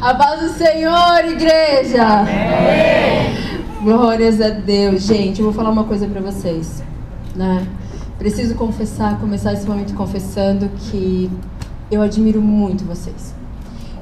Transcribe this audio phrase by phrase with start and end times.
[0.00, 2.20] A paz do Senhor, igreja!
[2.20, 3.58] Amém.
[3.82, 5.02] Glórias a Deus.
[5.02, 6.84] Gente, eu vou falar uma coisa pra vocês.
[7.34, 7.66] Né?
[8.16, 11.28] Preciso confessar, começar esse momento confessando que
[11.90, 13.34] eu admiro muito vocês.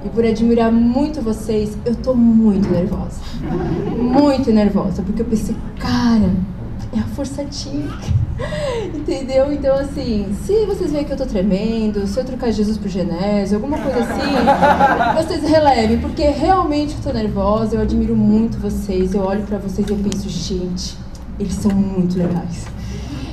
[0.04, 3.18] E por admirar muito vocês, eu tô muito nervosa.
[3.96, 6.30] Muito nervosa, porque eu pensei, cara,
[6.94, 8.25] é a força tímica.
[8.94, 9.52] Entendeu?
[9.52, 13.56] Então, assim, se vocês veem que eu tô tremendo, se eu trocar Jesus por Genésio,
[13.56, 14.32] alguma coisa assim,
[15.16, 19.88] vocês relevem, porque realmente eu tô nervosa, eu admiro muito vocês, eu olho pra vocês
[19.88, 20.96] e eu penso, gente,
[21.38, 22.66] eles são muito legais.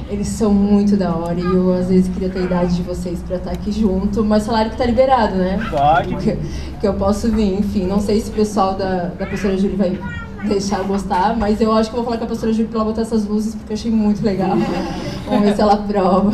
[0.09, 3.19] Eles são muito da hora e eu às vezes queria ter a idade de vocês
[3.25, 5.59] pra estar aqui junto, mas falaram que tá liberado, né?
[5.71, 6.15] Pode.
[6.17, 6.37] Que,
[6.79, 9.99] que eu posso vir, enfim, não sei se o pessoal da, da professora Júlia vai
[10.47, 13.01] deixar gostar, mas eu acho que vou falar com a professora Júlia pra ela botar
[13.01, 14.55] essas luzes porque eu achei muito legal.
[15.25, 16.31] Vamos ver se ela aprova.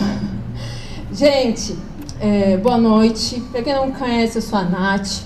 [1.12, 1.78] Gente,
[2.20, 3.40] é, boa noite.
[3.52, 5.24] Pra quem não conhece, eu sou a Nath.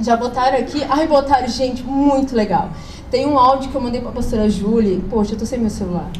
[0.00, 0.82] Já botaram aqui?
[0.88, 2.70] Ai, botaram, gente, muito legal.
[3.10, 5.00] Tem um áudio que eu mandei pra professora Júlia.
[5.08, 6.10] Poxa, eu tô sem meu celular.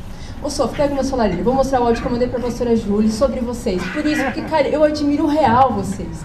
[0.43, 1.43] Ô, Sofia, pega meu celular ali.
[1.43, 3.83] Vou mostrar o áudio que eu mandei pra professora Júlia sobre vocês.
[3.93, 6.25] Por isso, porque, cara, eu admiro real vocês.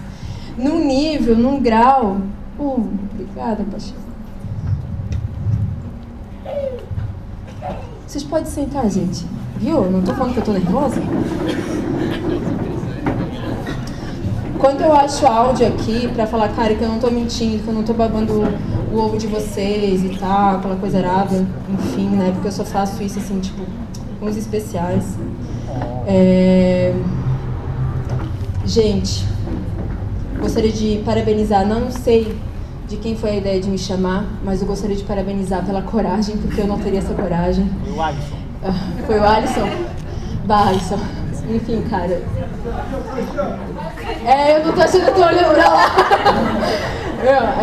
[0.56, 2.18] Num nível, num grau.
[2.58, 4.09] Uh, obrigada, Paixão.
[8.06, 9.24] Vocês podem sentar, gente.
[9.56, 9.90] Viu?
[9.90, 11.00] Não tô falando que eu tô nervosa.
[14.58, 17.74] Quando eu acho áudio aqui pra falar, cara, que eu não tô mentindo, que eu
[17.74, 18.42] não tô babando
[18.92, 22.30] o ovo de vocês e tal, aquela coisa arada, enfim, né?
[22.32, 23.62] Porque eu só faço isso assim, tipo,
[24.20, 25.16] os especiais.
[26.06, 26.92] É...
[28.66, 29.24] Gente,
[30.40, 32.36] gostaria de parabenizar, não sei
[32.90, 36.36] de quem foi a ideia de me chamar, mas eu gostaria de parabenizar pela coragem,
[36.38, 37.70] porque eu não teria essa coragem.
[37.84, 38.36] Foi o Alisson.
[38.64, 38.72] Ah,
[39.06, 39.68] Foi o Alisson?
[40.44, 40.98] Bah, Alisson.
[41.48, 42.20] Enfim, cara.
[44.26, 45.86] É, eu não tô achando que eu tô olhando pra lá.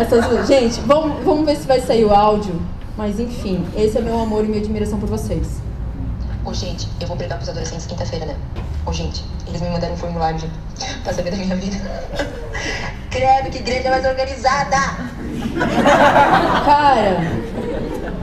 [0.00, 2.54] Essas, gente, vamos, vamos ver se vai sair o áudio.
[2.96, 5.60] Mas enfim, esse é meu amor e minha admiração por vocês.
[6.48, 8.34] Ô, gente, eu vou pregar pros adolescentes quinta-feira, né?
[8.86, 10.48] Ô, gente, eles me mandaram um formulário de...
[11.04, 11.76] pra saber da minha vida.
[13.10, 14.76] Credo, que igreja mais organizada!
[16.64, 17.18] Cara,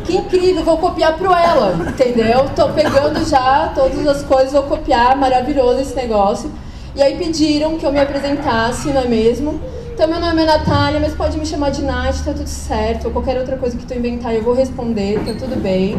[0.04, 2.50] que incrível, vou copiar pro ela, entendeu?
[2.56, 6.52] Tô pegando já todas as coisas, vou copiar, maravilhoso esse negócio.
[6.96, 9.62] E aí pediram que eu me apresentasse, não é mesmo?
[9.94, 13.06] Então meu nome é Natália, mas pode me chamar de Nath, tá tudo certo.
[13.06, 15.96] Ou qualquer outra coisa que tu inventar eu vou responder, tá tudo bem.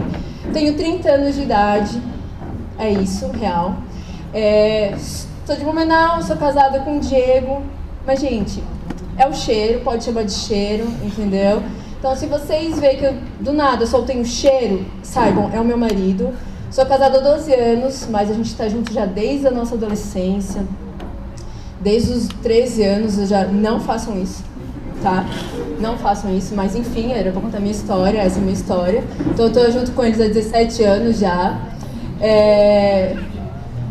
[0.52, 2.00] Tenho 30 anos de idade,
[2.78, 3.76] é isso, real.
[4.32, 4.94] É,
[5.46, 7.62] sou de Blumenau, sou casada com o Diego.
[8.06, 8.62] Mas, gente,
[9.16, 11.62] é o cheiro, pode chamar de cheiro, entendeu?
[11.98, 15.64] Então, se vocês veem que eu, do nada eu soltei um cheiro, saibam, é o
[15.64, 16.34] meu marido.
[16.70, 20.62] Sou casada há 12 anos, mas a gente está junto já desde a nossa adolescência.
[21.80, 24.44] Desde os 13 anos, eu já não façam isso,
[25.02, 25.24] tá?
[25.80, 29.02] Não façam isso, mas enfim, era pra contar minha história, essa é a minha história.
[29.30, 31.58] Então, eu tô junto com eles há 17 anos já.
[32.20, 33.16] É...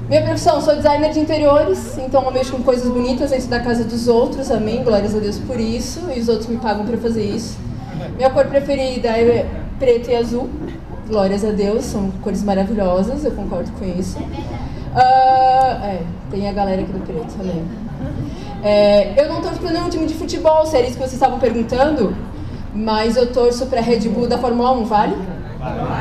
[0.08, 3.84] Minha profissão, sou designer de interiores, então eu mexo com coisas bonitas dentro da casa
[3.84, 4.84] dos outros, amém?
[4.84, 7.58] Glórias a Deus por isso, e os outros me pagam para fazer isso.
[8.16, 9.48] Minha cor preferida é
[9.80, 10.48] preto e azul,
[11.08, 14.18] glórias a Deus, são cores maravilhosas, eu concordo com isso.
[14.94, 17.64] Ah, é, tem a galera aqui do preto, amém.
[18.64, 21.40] É, eu não torço para nenhum time de futebol, se era isso que vocês estavam
[21.40, 22.16] perguntando,
[22.74, 25.16] mas eu torço para Red Bull da Fórmula 1, vale?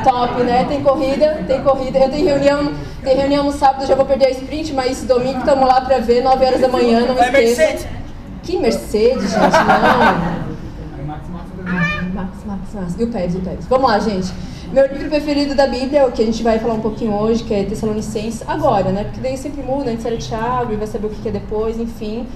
[0.03, 0.65] Top, né?
[0.65, 1.99] Tem corrida, tem corrida.
[1.99, 5.67] Eu tenho reunião, tem reunião no sábado, já vou perder a sprint, mas domingo estamos
[5.67, 7.61] lá pra ver, 9 horas da manhã, não Vai, esqueça.
[7.61, 7.87] Mercedes.
[8.43, 10.45] Que Mercedes, gente, não.
[12.13, 12.95] Max, Max, Max.
[12.99, 13.65] E o Pérez, o Pérez.
[13.67, 14.31] Vamos lá, gente.
[14.71, 17.43] Meu livro preferido da Bíblia, é o que a gente vai falar um pouquinho hoje,
[17.43, 19.03] que é Tessalonicenses, agora, né?
[19.05, 22.27] Porque daí sempre muda, antes era Tiago, e vai saber o que é depois, enfim.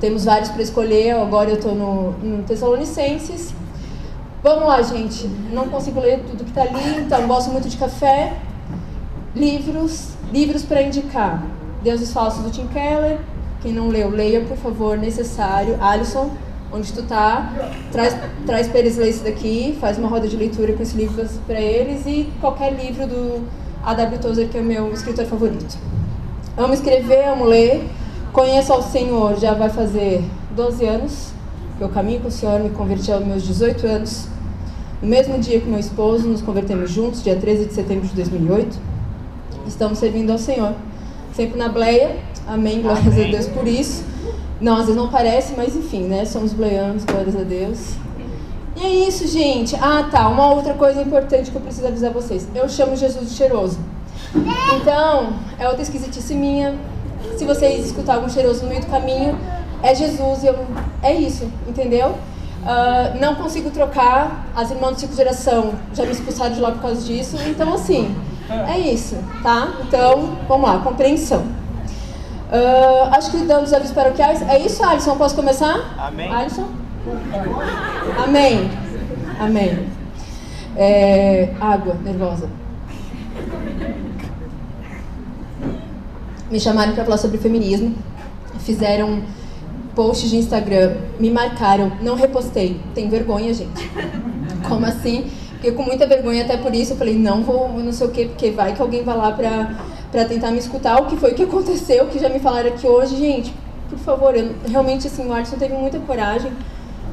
[0.00, 3.54] Temos vários para escolher, agora eu tô no, no Tessalonicenses.
[4.42, 5.26] Vamos lá, gente.
[5.52, 8.32] Não consigo ler tudo que tá ali, então gosto muito de café.
[9.36, 11.42] Livros, livros para indicar.
[11.82, 13.18] Deuses Falsos do Tim Keller.
[13.60, 15.76] Quem não leu, leia, por favor, necessário.
[15.78, 16.30] Alisson,
[16.72, 17.52] onde tu tá,
[17.92, 21.22] traz, traz para eles ler isso daqui, faz uma roda de leitura com esse livro
[21.46, 23.46] para eles e qualquer livro do
[23.84, 24.18] A.W.
[24.20, 25.76] Tozer, que é o meu escritor favorito.
[26.56, 27.86] Amo escrever, amo ler.
[28.32, 30.24] Conheço ao Senhor, já vai fazer
[30.56, 31.39] 12 anos
[31.84, 34.28] eu caminho com o Senhor, me converti aos meus 18 anos.
[35.00, 38.78] No mesmo dia que meu esposo, nos convertemos juntos, dia 13 de setembro de 2008.
[39.66, 40.74] Estamos servindo ao Senhor.
[41.34, 42.16] Sempre na bleia,
[42.46, 43.28] amém, glórias Amém.
[43.28, 44.04] a Deus por isso.
[44.60, 46.26] Não, às vezes não parece, mas enfim, né?
[46.26, 47.94] Somos bleianos, glórias a Deus.
[48.76, 49.74] E é isso, gente.
[49.76, 50.28] Ah, tá.
[50.28, 52.46] Uma outra coisa importante que eu preciso avisar vocês.
[52.54, 53.78] Eu chamo Jesus de cheiroso.
[54.76, 56.74] Então, é outra esquisitice minha.
[57.38, 59.38] Se vocês escutar algum cheiroso no meio do caminho,
[59.82, 60.44] é Jesus.
[60.44, 60.66] Eu,
[61.02, 62.14] é isso, entendeu?
[62.62, 66.82] Uh, não consigo trocar, as irmãs de cinco geração já me expulsaram de lá por
[66.82, 67.36] causa disso.
[67.48, 68.14] Então, assim,
[68.68, 69.72] é isso, tá?
[69.82, 71.40] Então, vamos lá, compreensão.
[72.50, 74.42] Uh, acho que dando os avisos paroquiais.
[74.42, 75.16] É isso, Alisson?
[75.16, 75.94] Posso começar?
[75.96, 76.30] Amém.
[76.32, 76.68] Alisson?
[78.22, 78.70] Amém.
[79.38, 79.86] Amém.
[80.76, 82.48] É, água, nervosa.
[86.50, 87.94] Me chamaram para falar sobre feminismo.
[88.58, 89.22] Fizeram
[90.00, 92.80] posts de Instagram, me marcaram, não repostei.
[92.94, 93.90] Tem vergonha, gente.
[94.66, 95.30] Como assim?
[95.56, 98.24] Fiquei com muita vergonha, até por isso eu falei, não vou, não sei o quê,
[98.24, 99.74] porque vai que alguém vai lá pra,
[100.10, 103.14] pra tentar me escutar o que foi que aconteceu, que já me falaram aqui hoje,
[103.14, 103.52] gente.
[103.90, 106.50] Por favor, eu, realmente, assim, o Alisson teve muita coragem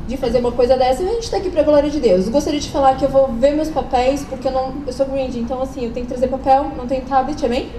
[0.07, 2.27] de fazer uma coisa dessa e a gente tá aqui pra glória de Deus.
[2.27, 4.75] Eu gostaria de falar que eu vou ver meus papéis, porque eu não.
[4.87, 7.69] Eu sou grind, então assim, eu tenho que trazer papel, não tenho tablet, amém?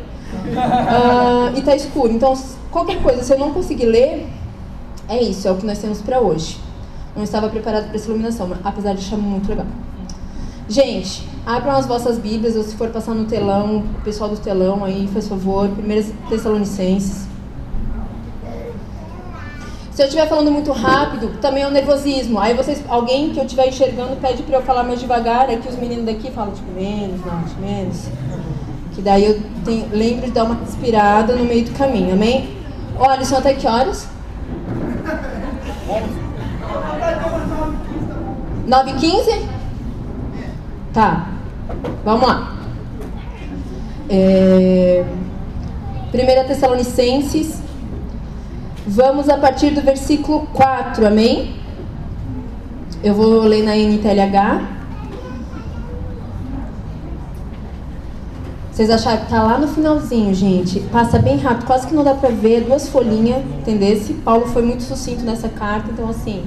[0.45, 2.13] Uh, e tá escuro.
[2.13, 2.35] Então,
[2.71, 4.29] qualquer coisa, se eu não conseguir ler,
[5.09, 6.59] é isso, é o que nós temos para hoje.
[7.17, 9.67] Não estava preparado para essa iluminação, apesar de achar muito legal.
[10.69, 14.85] Gente, abram as vossas Bíblias, ou se for passar no telão, o pessoal do telão
[14.85, 17.27] aí, faz favor, 1 Tessalonicenses.
[19.93, 22.39] Se eu estiver falando muito rápido, também é o nervosismo.
[22.39, 25.69] Aí vocês, alguém que eu estiver enxergando pede para eu falar mais devagar, aí que
[25.69, 28.05] os meninos daqui falam tipo menos, não, tipo, menos.
[28.95, 32.57] Que daí eu tenho, lembro de dar uma inspirada no meio do caminho, amém?
[32.97, 34.07] Olha, são até que horas?
[38.67, 39.49] 9 h 15?
[40.93, 41.27] Tá.
[42.05, 42.57] Vamos lá.
[44.11, 45.05] É...
[46.13, 47.63] 1 Tessalonicenses.
[48.87, 51.57] Vamos a partir do versículo 4, amém?
[53.03, 54.78] Eu vou ler na NTLH.
[58.79, 60.79] Vocês acharam que tá lá no finalzinho, gente.
[60.79, 64.15] Passa bem rápido, quase que não dá pra ver, duas folhinhas, entendesse?
[64.15, 66.45] Paulo foi muito sucinto nessa carta, então assim,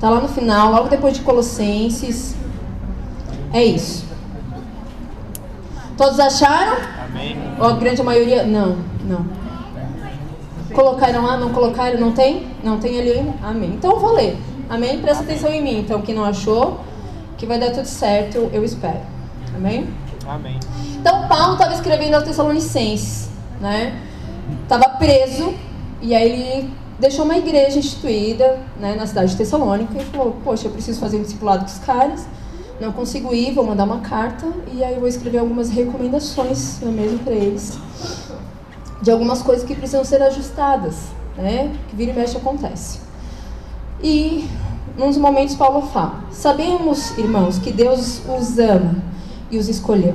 [0.00, 2.34] tá lá no final, logo depois de Colossenses.
[3.52, 4.04] É isso.
[5.96, 6.76] Todos acharam?
[7.08, 7.36] Amém.
[7.60, 8.42] Ou a grande maioria?
[8.42, 9.24] Não, não.
[10.74, 11.36] Colocaram lá?
[11.36, 12.00] Não colocaram?
[12.00, 12.48] Não tem?
[12.64, 13.34] Não tem ali ainda?
[13.44, 13.74] Amém.
[13.74, 14.36] Então eu vou ler.
[14.68, 14.98] Amém?
[14.98, 15.36] Presta Amém.
[15.36, 15.78] atenção em mim.
[15.78, 16.80] Então, quem não achou,
[17.38, 19.02] que vai dar tudo certo, eu espero.
[19.54, 19.86] Amém?
[20.26, 20.58] Amém.
[21.00, 23.98] Então Paulo estava escrevendo aos Tessalonicenses, né?
[24.64, 25.54] Estava preso
[26.02, 30.66] e aí ele deixou uma igreja instituída, né, na cidade de Tessalônica e falou: "Poxa,
[30.66, 32.26] eu preciso fazer um discipulado com os caras.
[32.78, 37.18] Não consigo ir, vou mandar uma carta e aí vou escrever algumas recomendações, eu mesmo
[37.20, 37.78] para eles,
[39.00, 40.96] de algumas coisas que precisam ser ajustadas,
[41.34, 41.74] né?
[41.88, 43.00] Que vira e mexe acontece.
[44.02, 44.46] E
[44.98, 48.96] nos momentos Paulo fala: Sabemos, irmãos, que Deus os ama
[49.50, 50.14] e os escolheu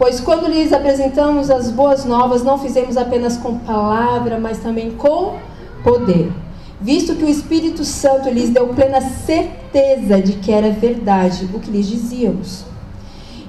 [0.00, 5.36] Pois quando lhes apresentamos as boas novas, não fizemos apenas com palavra, mas também com
[5.84, 6.32] poder.
[6.80, 11.70] Visto que o Espírito Santo lhes deu plena certeza de que era verdade o que
[11.70, 12.64] lhes dizíamos.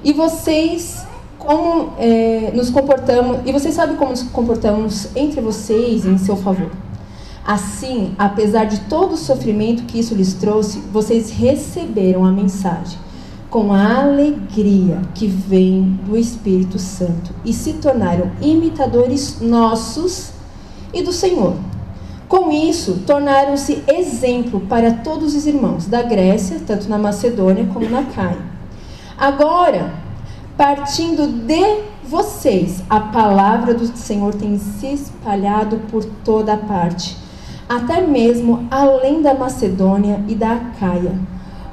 [0.04, 1.06] E vocês
[1.38, 6.70] como é, nos comportamos, e vocês sabem como nos comportamos entre vocês em seu favor.
[7.46, 12.98] Assim, apesar de todo o sofrimento que isso lhes trouxe, vocês receberam a mensagem
[13.52, 20.30] com a alegria que vem do Espírito Santo e se tornaram imitadores nossos
[20.90, 21.56] e do Senhor.
[22.26, 28.04] Com isso, tornaram-se exemplo para todos os irmãos da Grécia, tanto na Macedônia como na
[28.04, 28.40] Caia.
[29.18, 29.92] Agora,
[30.56, 37.18] partindo de vocês, a palavra do Senhor tem se espalhado por toda parte,
[37.68, 41.31] até mesmo além da Macedônia e da Caia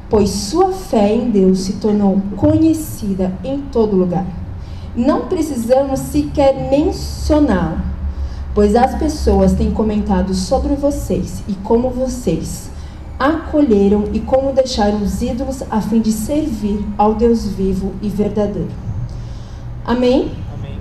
[0.09, 4.25] pois sua fé em Deus se tornou conhecida em todo lugar.
[4.95, 7.83] Não precisamos sequer mencioná-la,
[8.55, 12.69] pois as pessoas têm comentado sobre vocês e como vocês
[13.19, 18.71] acolheram e como deixaram os ídolos a fim de servir ao Deus vivo e verdadeiro.
[19.85, 20.31] Amém?
[20.53, 20.79] Amém.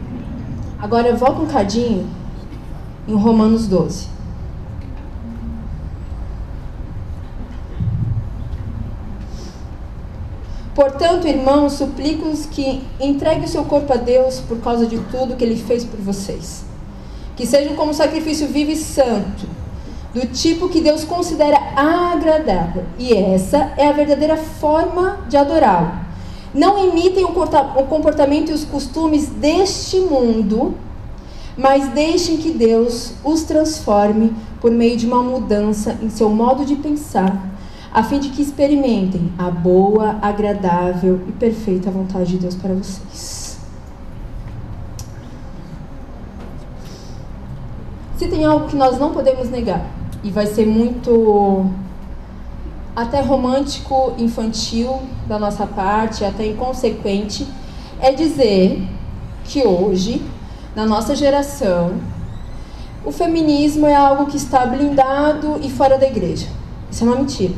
[0.78, 2.06] Agora volta um cadinho
[3.06, 4.17] em Romanos 12.
[10.78, 15.42] Portanto, irmãos, suplico-os que entreguem o seu corpo a Deus por causa de tudo que
[15.42, 16.64] ele fez por vocês.
[17.35, 19.44] Que sejam como sacrifício vivo e santo,
[20.14, 22.85] do tipo que Deus considera agradável.
[22.97, 25.90] E essa é a verdadeira forma de adorá-lo.
[26.54, 30.76] Não imitem o comportamento e os costumes deste mundo,
[31.56, 36.76] mas deixem que Deus os transforme por meio de uma mudança em seu modo de
[36.76, 37.57] pensar
[37.92, 43.59] a fim de que experimentem a boa, agradável e perfeita vontade de Deus para vocês.
[48.16, 49.87] Se tem algo que nós não podemos negar,
[50.23, 51.66] e vai ser muito
[52.95, 57.47] até romântico infantil da nossa parte, até inconsequente,
[58.00, 58.83] é dizer
[59.45, 60.21] que hoje,
[60.75, 61.92] na nossa geração,
[63.04, 66.49] o feminismo é algo que está blindado e fora da igreja.
[66.90, 67.54] Isso é uma mentira.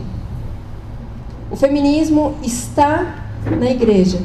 [1.50, 3.14] O feminismo está
[3.59, 4.19] na igreja.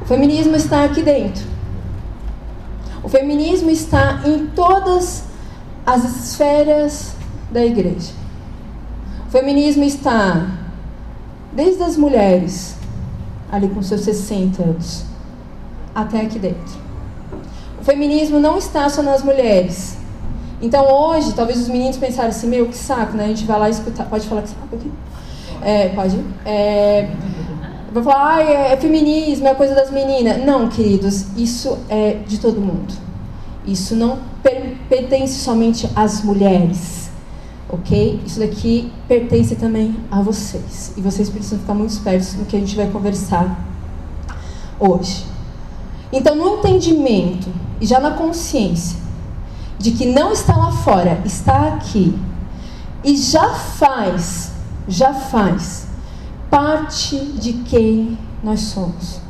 [0.00, 1.44] O feminismo está aqui dentro.
[3.02, 5.24] O feminismo está em todas
[5.84, 7.12] as esferas
[7.50, 8.12] da igreja.
[9.26, 10.48] O feminismo está
[11.52, 12.76] desde as mulheres,
[13.50, 15.04] ali com seus 60 anos,
[15.94, 16.78] até aqui dentro.
[17.80, 19.96] O feminismo não está só nas mulheres.
[20.62, 23.24] Então hoje, talvez os meninos pensaram assim, meu, que saco, né?
[23.24, 24.04] A gente vai lá escutar.
[24.04, 24.90] Pode falar que saco aqui?
[25.62, 26.18] É, pode.
[26.44, 27.10] É,
[27.92, 30.44] vou falar, ah, é, é feminismo, é coisa das meninas.
[30.44, 32.94] Não, queridos, isso é de todo mundo.
[33.66, 34.18] Isso não
[34.88, 37.10] pertence somente às mulheres,
[37.68, 38.20] ok?
[38.26, 40.94] Isso daqui pertence também a vocês.
[40.96, 43.64] E vocês precisam ficar muito espertos no que a gente vai conversar
[44.78, 45.26] hoje.
[46.12, 47.48] Então, no entendimento
[47.80, 48.98] e já na consciência
[49.78, 52.18] de que não está lá fora, está aqui,
[53.02, 54.49] e já faz,
[54.90, 55.86] já faz
[56.50, 59.20] parte de quem nós somos.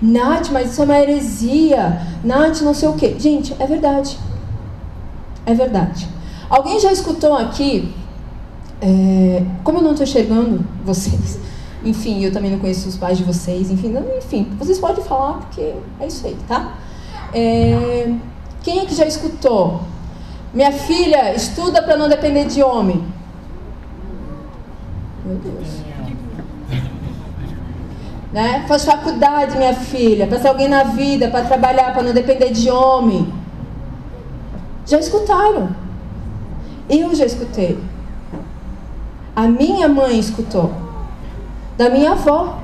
[0.00, 2.00] Nath, mas isso é uma heresia.
[2.24, 3.16] Nath, não sei o quê.
[3.18, 4.18] Gente, é verdade.
[5.44, 6.08] É verdade.
[6.48, 7.92] Alguém já escutou aqui?
[8.80, 11.38] É, como eu não estou enxergando vocês,
[11.84, 15.34] enfim, eu também não conheço os pais de vocês, enfim, não, enfim, vocês podem falar
[15.34, 16.78] porque é isso aí, tá?
[17.34, 18.10] É,
[18.62, 19.82] quem é que já escutou?
[20.54, 23.04] Minha filha estuda para não depender de homem.
[25.30, 25.68] Meu Deus.
[28.32, 28.64] Né?
[28.66, 32.68] Faz faculdade, minha filha, para ser alguém na vida, para trabalhar, para não depender de
[32.68, 33.32] homem.
[34.84, 35.70] Já escutaram?
[36.88, 37.78] Eu já escutei.
[39.36, 40.72] A minha mãe escutou
[41.78, 42.58] da minha avó.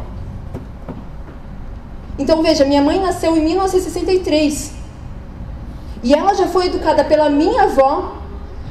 [2.19, 4.75] Então veja, minha mãe nasceu em 1963.
[6.03, 8.16] E ela já foi educada pela minha avó.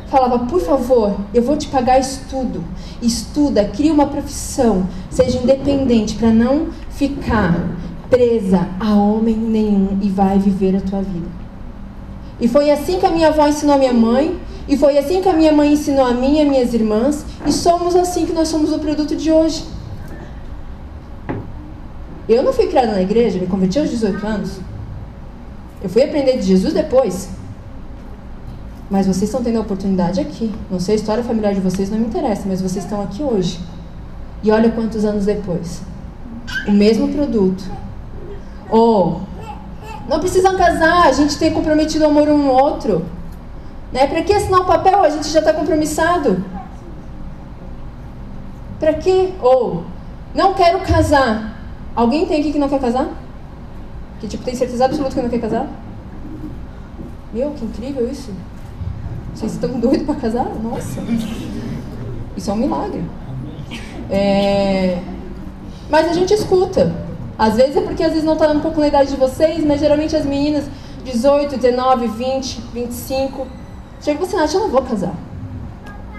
[0.08, 2.64] Falava, por favor, eu vou te pagar estudo.
[3.02, 7.56] Estuda, cria uma profissão, seja independente para não ficar
[8.10, 11.28] presa a homem nenhum e vai viver a tua vida.
[12.40, 15.30] E foi assim que a minha avó ensinou a minha mãe, e foi assim que
[15.30, 18.48] a minha mãe ensinou a mim e a minhas irmãs, e somos assim que nós
[18.48, 19.64] somos o produto de hoje.
[22.28, 24.60] Eu não fui criada na igreja, me converti aos 18 anos.
[25.82, 27.30] Eu fui aprender de Jesus depois.
[28.90, 30.54] Mas vocês estão tendo a oportunidade aqui.
[30.70, 33.60] Não sei a história familiar de vocês, não me interessa, mas vocês estão aqui hoje.
[34.44, 35.82] E olha quantos anos depois.
[36.68, 37.64] O mesmo produto.
[38.70, 39.36] Ou, oh,
[40.08, 43.06] não precisam casar, a gente tem comprometido o amor um no outro.
[43.92, 44.06] Né?
[44.06, 45.02] Para que assinar um papel?
[45.04, 46.44] A gente já está compromissado.
[48.80, 49.34] Para que?
[49.42, 49.84] Ou, oh,
[50.36, 51.56] não quero casar.
[51.96, 53.08] Alguém tem aqui que não quer casar?
[54.20, 55.68] Que tipo, tem certeza absoluta que não quer casar?
[57.34, 58.32] Meu, que incrível isso.
[59.36, 60.46] Vocês estão doidos para casar?
[60.64, 61.02] Nossa.
[62.38, 63.04] Isso é um milagre.
[64.10, 64.98] É...
[65.90, 66.96] Mas a gente escuta.
[67.38, 69.82] Às vezes é porque às vezes não está um pouco na idade de vocês, mas
[69.82, 70.64] geralmente as meninas
[71.04, 73.46] 18, 19, 20, 25.
[74.00, 75.14] Chega você acha, eu não vou casar.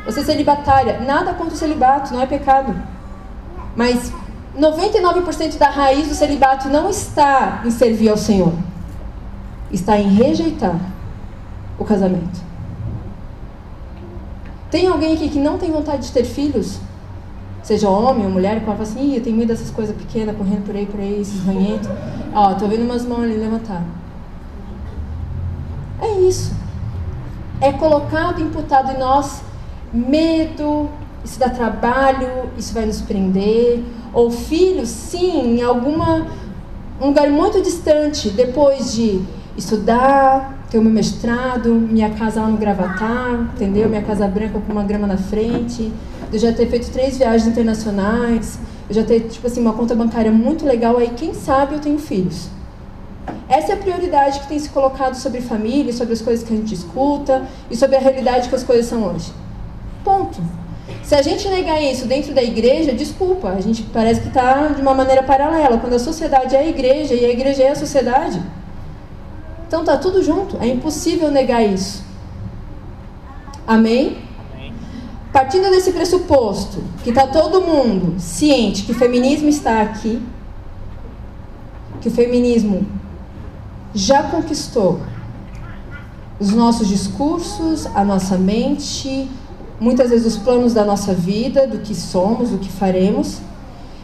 [0.04, 1.00] Você é celibatária.
[1.00, 2.76] Nada contra o celibato, não é pecado.
[3.74, 4.12] Mas
[4.58, 8.52] 99% da raiz do celibato não está em servir ao Senhor,
[9.72, 10.78] está em rejeitar
[11.78, 12.46] o casamento.
[14.76, 16.78] Tem alguém aqui que não tem vontade de ter filhos?
[17.62, 20.66] Seja homem ou mulher, que fala assim, Ih, eu tenho medo dessas coisas pequenas correndo
[20.66, 21.88] por aí, por aí, esses ranhentos.
[22.34, 23.82] Ó, tô vendo umas mãos ali levantar.
[25.98, 26.54] É isso.
[27.58, 29.40] É colocado, imputado em nós
[29.90, 30.90] medo,
[31.24, 33.82] isso dá trabalho, isso vai nos prender.
[34.12, 36.26] Ou filhos, sim, em alguma
[37.00, 39.22] um lugar muito distante, depois de
[39.56, 43.88] estudar, ter o meu mestrado, minha casa lá no Gravatar, entendeu?
[43.88, 45.92] Minha casa branca com uma grama na frente,
[46.32, 48.58] eu já ter feito três viagens internacionais,
[48.88, 51.98] eu já ter, tipo assim, uma conta bancária muito legal, aí quem sabe eu tenho
[51.98, 52.48] filhos.
[53.48, 56.56] Essa é a prioridade que tem se colocado sobre família, sobre as coisas que a
[56.56, 59.32] gente escuta e sobre a realidade que as coisas são hoje.
[60.04, 60.40] Ponto.
[61.02, 64.82] Se a gente negar isso dentro da igreja, desculpa, a gente parece que está de
[64.82, 68.40] uma maneira paralela, quando a sociedade é a igreja e a igreja é a sociedade.
[69.66, 72.04] Então tá tudo junto, é impossível negar isso.
[73.66, 74.18] Amém?
[75.32, 80.22] Partindo desse pressuposto que está todo mundo ciente que o feminismo está aqui,
[82.00, 82.86] que o feminismo
[83.92, 85.00] já conquistou
[86.38, 89.28] os nossos discursos, a nossa mente,
[89.80, 93.38] muitas vezes os planos da nossa vida, do que somos, do que faremos.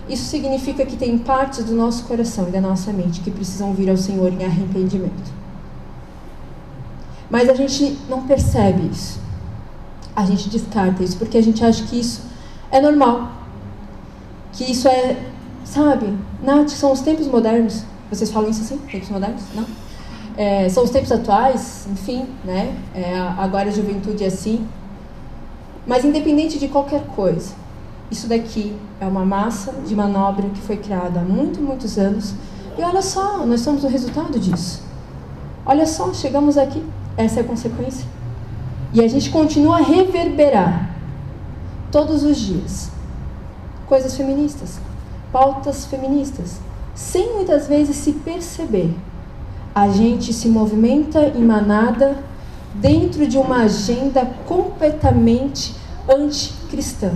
[0.08, 3.88] Isso significa que tem partes do nosso coração e da nossa mente que precisam vir
[3.88, 5.41] ao Senhor em arrependimento.
[7.32, 9.18] Mas a gente não percebe isso.
[10.14, 12.20] A gente descarta isso porque a gente acha que isso
[12.70, 13.32] é normal.
[14.52, 15.16] Que isso é,
[15.64, 17.84] sabe, Nath, são os tempos modernos.
[18.10, 18.76] Vocês falam isso assim?
[18.76, 19.40] Tempos modernos?
[19.54, 19.64] Não?
[20.36, 22.76] É, são os tempos atuais, enfim, né?
[22.94, 24.68] É, agora a juventude é assim.
[25.86, 27.54] Mas independente de qualquer coisa,
[28.10, 32.34] isso daqui é uma massa de manobra que foi criada há muito, muitos anos.
[32.76, 34.82] E olha só, nós somos o resultado disso.
[35.64, 36.84] Olha só, chegamos aqui.
[37.16, 38.06] Essa é a consequência.
[38.92, 40.90] E a gente continua a reverberar
[41.90, 42.90] todos os dias
[43.92, 44.80] coisas feministas,
[45.30, 46.58] pautas feministas,
[46.94, 48.90] sem muitas vezes se perceber.
[49.74, 52.16] A gente se movimenta em manada
[52.74, 55.74] dentro de uma agenda completamente
[56.08, 57.12] anticristã.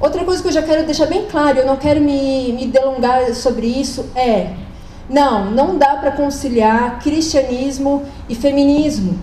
[0.00, 3.34] Outra coisa que eu já quero deixar bem claro, eu não quero me, me delongar
[3.34, 4.54] sobre isso, é:
[5.08, 9.18] não, não dá para conciliar cristianismo e feminismo.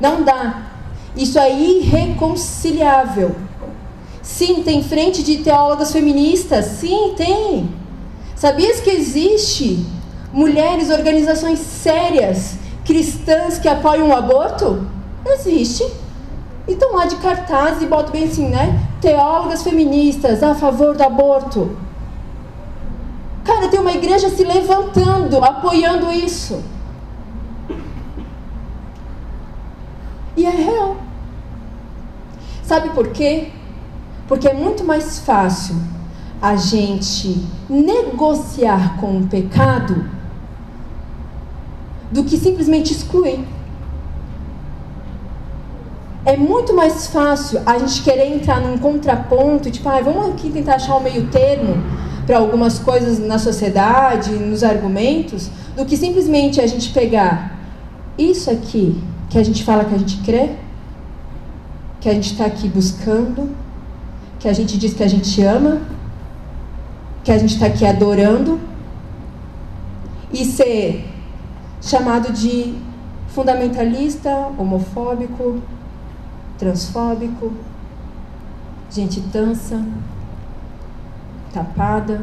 [0.00, 0.62] Não dá.
[1.16, 3.34] Isso é irreconciliável.
[4.22, 6.66] Sim, tem frente de teólogas feministas.
[6.66, 7.70] Sim, tem.
[8.36, 9.84] Sabias que existe
[10.32, 14.86] mulheres, organizações sérias, cristãs que apoiam o aborto?
[15.24, 15.84] Existe.
[16.68, 18.86] E estão lá de cartaz e botam bem assim, né?
[19.00, 21.85] Teólogas feministas a favor do aborto.
[23.56, 26.62] Cara, tem uma igreja se levantando, apoiando isso.
[30.36, 30.98] E é real.
[32.62, 33.48] Sabe por quê?
[34.28, 35.74] Porque é muito mais fácil
[36.42, 40.04] a gente negociar com o pecado
[42.12, 43.42] do que simplesmente excluir.
[46.26, 50.74] É muito mais fácil a gente querer entrar num contraponto, tipo, ah, vamos aqui tentar
[50.74, 56.66] achar o meio termo para algumas coisas na sociedade, nos argumentos, do que simplesmente a
[56.66, 57.56] gente pegar
[58.18, 60.50] isso aqui que a gente fala que a gente crê,
[62.00, 63.54] que a gente está aqui buscando,
[64.38, 65.82] que a gente diz que a gente ama,
[67.24, 68.60] que a gente está aqui adorando,
[70.32, 71.08] e ser
[71.80, 72.74] chamado de
[73.28, 75.60] fundamentalista, homofóbico,
[76.58, 77.52] transfóbico,
[78.90, 79.82] gente dança,
[81.56, 82.22] tapada.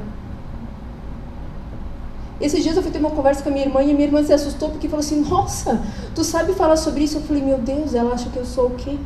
[2.39, 4.23] Esses dias eu fui ter uma conversa com a minha irmã e a minha irmã
[4.23, 5.81] se assustou porque falou assim: Nossa,
[6.13, 7.17] tu sabe falar sobre isso?
[7.17, 8.97] Eu falei: Meu Deus, ela acha que eu sou o quê?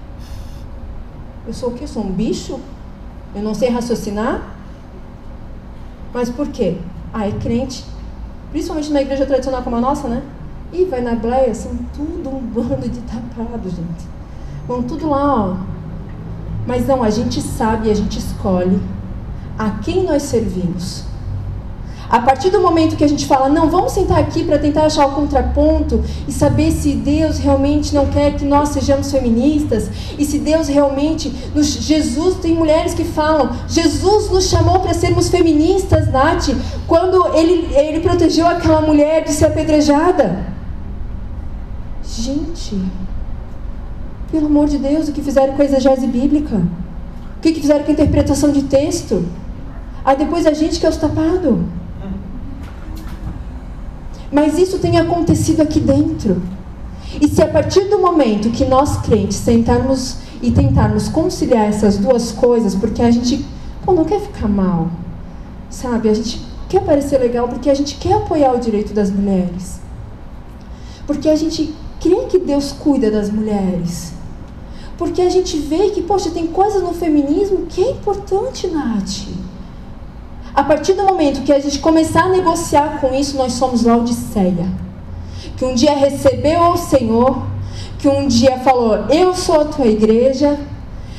[1.48, 1.84] Eu sou o quê?
[1.84, 2.60] Eu sou um bicho?
[3.36, 4.42] Eu não sei raciocinar?
[6.14, 6.78] Mas por quê?
[7.14, 7.86] Ah, é crente.
[8.52, 10.24] Principalmente na igreja tradicional como a nossa, né?
[10.74, 14.08] E vai na bleia, são tudo um bando de tapados, gente.
[14.68, 15.58] Vão tudo lá, ó.
[16.66, 18.82] Mas não, a gente sabe a gente escolhe
[19.58, 21.08] a quem nós servimos.
[22.10, 25.06] A partir do momento que a gente fala, não, vamos sentar aqui para tentar achar
[25.08, 30.40] o contraponto e saber se Deus realmente não quer que nós sejamos feministas e se
[30.40, 31.34] Deus realmente.
[31.54, 36.50] Nos, Jesus, tem mulheres que falam, Jesus nos chamou para sermos feministas, Nath,
[36.88, 40.46] quando ele, ele protegeu aquela mulher de ser apedrejada.
[42.06, 42.82] Gente,
[44.32, 46.56] pelo amor de Deus, o que fizeram com a exegese bíblica?
[46.56, 49.26] O que, que fizeram com a interpretação de texto?
[50.08, 51.60] Aí depois a gente que é os tapados.
[54.32, 56.42] Mas isso tem acontecido aqui dentro.
[57.20, 62.32] E se a partir do momento que nós crentes sentarmos e tentarmos conciliar essas duas
[62.32, 63.46] coisas, porque a gente
[63.84, 64.88] pô, não quer ficar mal,
[65.70, 66.08] sabe?
[66.08, 69.82] A gente quer parecer legal porque a gente quer apoiar o direito das mulheres.
[71.06, 74.14] Porque a gente crê que Deus cuida das mulheres.
[74.98, 79.47] Porque a gente vê que, poxa, tem coisas no feminismo que é importante, Nath.
[80.58, 84.68] A partir do momento que a gente começar a negociar com isso, nós somos Laodiceia.
[85.56, 87.44] Que um dia recebeu ao Senhor,
[88.00, 90.58] que um dia falou, eu sou a tua igreja,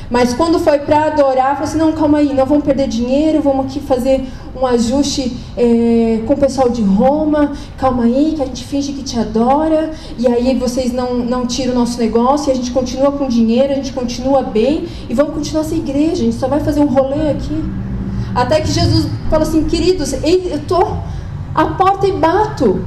[0.09, 3.67] mas quando foi para adorar, falou assim: não, calma aí, não vamos perder dinheiro, vamos
[3.67, 8.65] aqui fazer um ajuste é, com o pessoal de Roma, calma aí, que a gente
[8.65, 12.55] finge que te adora, e aí vocês não, não tiram o nosso negócio, e a
[12.55, 16.35] gente continua com dinheiro, a gente continua bem, e vamos continuar essa igreja, a gente
[16.35, 17.88] só vai fazer um rolê aqui.
[18.35, 21.03] Até que Jesus falou assim, queridos, eu estou
[21.53, 22.85] à porta e bato.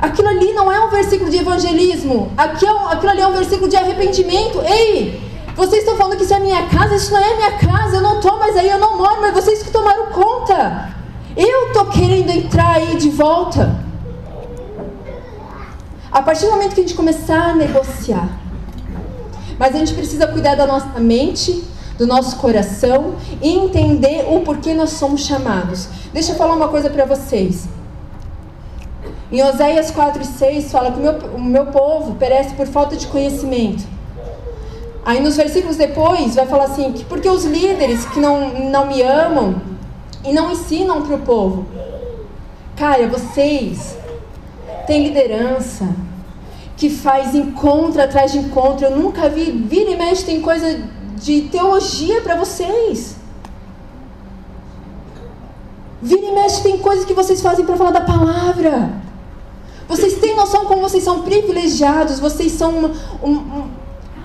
[0.00, 2.32] Aquilo ali não é um versículo de evangelismo.
[2.36, 4.60] Aquilo, é aquilo ali é um versículo de arrependimento.
[4.62, 5.20] Ei,
[5.56, 8.16] vocês estão falando que isso é minha casa, isso não é minha casa, eu não
[8.16, 10.90] estou mais aí, eu não moro, mas vocês que tomaram conta.
[11.36, 13.76] Eu estou querendo entrar aí de volta.
[16.10, 18.28] A partir do momento que a gente começar a negociar,
[19.58, 21.64] Mas a gente precisa cuidar da nossa mente,
[21.98, 25.88] do nosso coração e entender o porquê nós somos chamados.
[26.12, 27.68] Deixa eu falar uma coisa para vocês.
[29.30, 32.96] Em Oséias 4 e 6 fala que o meu, o meu povo perece por falta
[32.96, 33.84] de conhecimento.
[35.04, 39.02] Aí nos versículos depois vai falar assim, que porque os líderes que não, não me
[39.02, 39.60] amam
[40.24, 41.66] e não ensinam para o povo.
[42.76, 43.96] Cara, vocês
[44.86, 45.88] têm liderança
[46.76, 48.86] que faz encontro atrás de encontro.
[48.86, 50.80] Eu nunca vi, vira e mexe, tem coisa
[51.18, 53.16] de teologia para vocês.
[56.00, 58.92] Vira e mexe, tem coisas que vocês fazem para falar da palavra.
[59.88, 63.68] Vocês têm noção como vocês são privilegiados, vocês são uma, uma,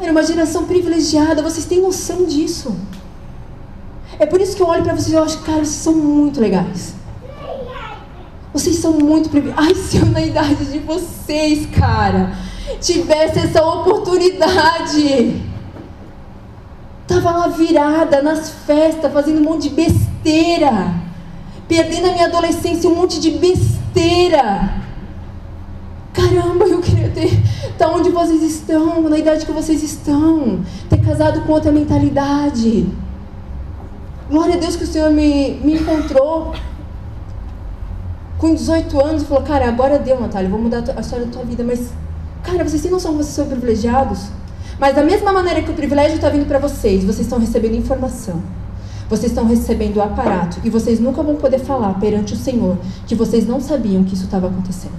[0.02, 2.76] uma geração privilegiada, vocês têm noção disso.
[4.20, 6.94] É por isso que eu olho para vocês e acho, cara, vocês são muito legais.
[8.54, 9.68] Vocês são muito privilegiados.
[9.68, 12.38] Ai, se eu na idade de vocês, cara,
[12.80, 15.53] tivesse essa oportunidade.
[17.08, 20.94] Tava lá virada nas festas, fazendo um monte de besteira.
[21.68, 24.82] Perdendo a minha adolescência, um monte de besteira.
[26.14, 27.42] Caramba, eu queria ter.
[27.78, 30.62] Tá onde vocês estão, na idade que vocês estão.
[30.90, 32.88] Ter casado com outra mentalidade.
[34.30, 36.54] Glória a Deus que o Senhor me, me encontrou
[38.38, 41.44] com 18 anos e falou: Cara, agora deu, Natália, vou mudar a história da tua
[41.44, 41.64] vida.
[41.64, 41.90] Mas,
[42.44, 44.28] cara, vocês têm noção que vocês são privilegiados?
[44.80, 48.42] Mas da mesma maneira que o privilégio está vindo para vocês, vocês estão recebendo informação.
[49.10, 50.60] Vocês estão recebendo o aparato.
[50.64, 54.26] E vocês nunca vão poder falar perante o Senhor que vocês não sabiam que isso
[54.26, 54.94] estava acontecendo.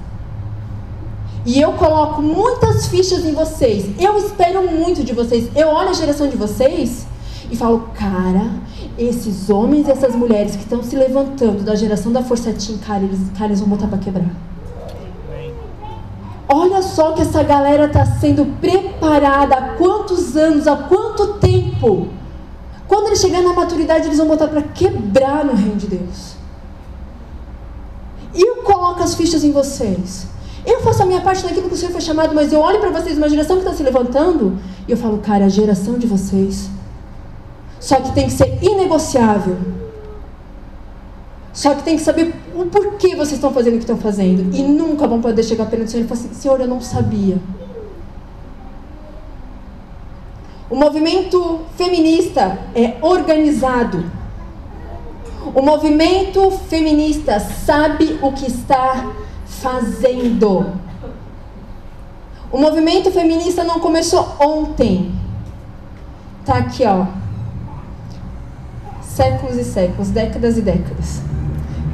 [1.47, 3.91] E eu coloco muitas fichas em vocês.
[3.99, 5.51] Eu espero muito de vocês.
[5.55, 7.07] Eu olho a geração de vocês
[7.51, 8.51] e falo, cara,
[8.97, 13.03] esses homens e essas mulheres que estão se levantando da geração da Força Team, cara,
[13.03, 14.54] eles, cara, eles vão botar para quebrar.
[16.49, 22.09] Olha só que essa galera está sendo preparada há quantos anos, há quanto tempo.
[22.87, 26.37] Quando eles chegarem na maturidade, eles vão botar para quebrar no reino de Deus.
[28.35, 30.27] Eu coloco as fichas em vocês.
[30.67, 32.91] Eu faço a minha parte naquilo que o Senhor foi chamado, mas eu olho para
[32.91, 36.69] vocês, uma geração que está se levantando, e eu falo, cara, a geração de vocês.
[37.79, 39.84] Só que tem que ser inegociável.
[41.55, 44.53] Só que tem que saber o porquê vocês estão fazendo o que estão fazendo.
[44.53, 47.38] E nunca vão poder chegar perante o Senhor e falar assim: Senhor, eu não sabia.
[50.69, 54.05] O movimento feminista é organizado.
[55.55, 59.12] O movimento feminista sabe o que está
[59.47, 60.73] fazendo.
[62.51, 65.14] O movimento feminista não começou ontem.
[66.45, 67.07] Tá aqui, ó.
[69.03, 71.34] Séculos e séculos, décadas e décadas.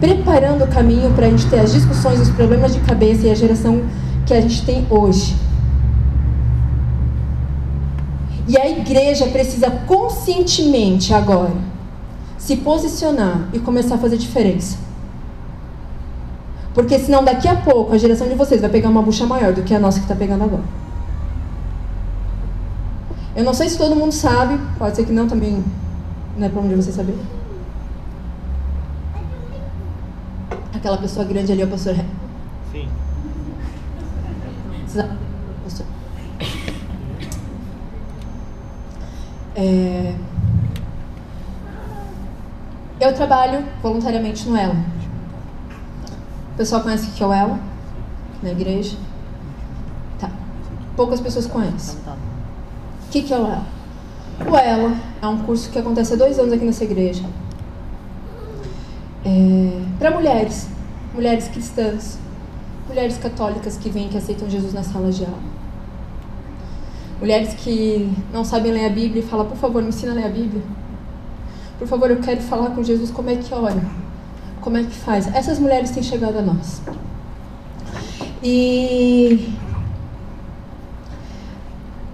[0.00, 3.34] Preparando o caminho para a gente ter as discussões, os problemas de cabeça e a
[3.34, 3.82] geração
[4.26, 5.36] que a gente tem hoje.
[8.48, 11.52] E a igreja precisa conscientemente agora
[12.38, 14.78] se posicionar e começar a fazer diferença.
[16.72, 19.62] Porque senão daqui a pouco a geração de vocês vai pegar uma bucha maior do
[19.62, 20.64] que a nossa que está pegando agora.
[23.36, 25.62] Eu não sei se todo mundo sabe, pode ser que não também,
[26.36, 27.16] não é para onde você saber.
[30.80, 31.94] Aquela pessoa grande ali é o pastor
[32.72, 32.88] Sim.
[35.62, 35.86] Pastor.
[39.54, 40.14] É...
[42.98, 44.74] Eu trabalho voluntariamente no Ela.
[46.54, 47.60] O pessoal conhece o que é o Ela?
[48.42, 48.96] Na igreja?
[50.18, 50.30] Tá.
[50.96, 51.98] Poucas pessoas conhecem.
[53.06, 53.66] O que é o Ela?
[54.50, 57.22] O Ela é um curso que acontece há dois anos aqui nessa igreja.
[59.30, 59.98] É...
[59.98, 60.68] Para mulheres.
[61.14, 62.18] Mulheres cristãs.
[62.88, 65.38] Mulheres católicas que vêm, que aceitam Jesus na sala de aula
[67.20, 70.24] Mulheres que não sabem ler a Bíblia e falam, por favor, me ensina a ler
[70.24, 70.62] a Bíblia.
[71.78, 73.82] Por favor, eu quero falar com Jesus como é que ora.
[74.62, 75.26] Como é que faz?
[75.34, 76.80] Essas mulheres têm chegado a nós.
[78.42, 79.54] E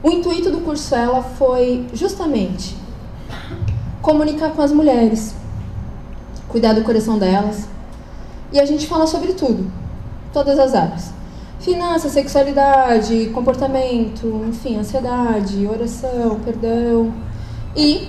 [0.03, 2.77] o intuito do curso ela foi justamente
[4.03, 5.37] comunicar com as mulheres,
[6.57, 7.69] cuidar do coração delas.
[8.51, 9.71] E a gente fala sobre tudo,
[10.33, 11.13] todas as áreas.
[11.61, 17.13] Finanças, sexualidade, comportamento, enfim, ansiedade, oração, perdão
[17.77, 18.09] e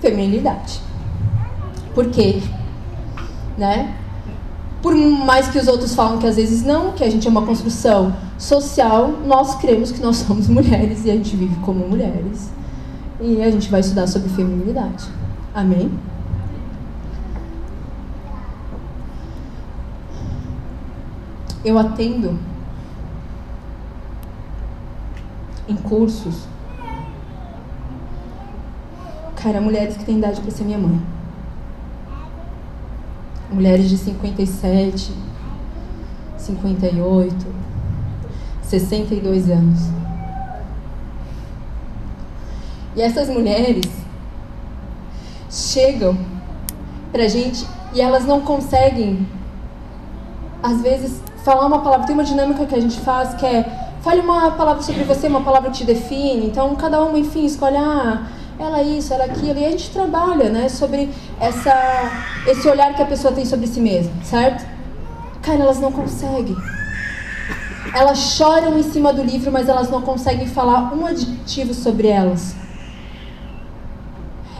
[0.00, 0.80] feminilidade.
[1.92, 2.40] Por quê?
[3.58, 3.96] Né?
[4.80, 7.44] Por mais que os outros falam que às vezes não, que a gente é uma
[7.44, 12.52] construção social, nós cremos que nós somos mulheres e a gente vive como mulheres.
[13.20, 15.06] E a gente vai estudar sobre feminilidade.
[15.52, 15.90] Amém?
[21.64, 22.38] Eu atendo
[25.68, 26.46] em cursos
[29.44, 30.98] Cara, mulheres que têm idade para ser minha mãe.
[33.52, 35.12] Mulheres de 57,
[36.38, 37.46] 58,
[38.62, 39.80] 62 anos.
[42.96, 43.84] E essas mulheres
[45.50, 46.16] chegam
[47.12, 49.28] pra gente e elas não conseguem,
[50.62, 52.06] às vezes, falar uma palavra.
[52.06, 55.40] Tem uma dinâmica que a gente faz que é fale uma palavra sobre você, uma
[55.40, 56.46] palavra que te define.
[56.46, 58.26] Então, cada uma, enfim, escolhe, ah,
[58.58, 59.58] ela isso, ela aquilo.
[59.58, 61.74] E a gente trabalha, né, sobre essa,
[62.46, 64.66] esse olhar que a pessoa tem sobre si mesma, certo?
[65.40, 66.56] Cara, elas não conseguem.
[67.94, 72.54] Elas choram em cima do livro, mas elas não conseguem falar um adjetivo sobre elas.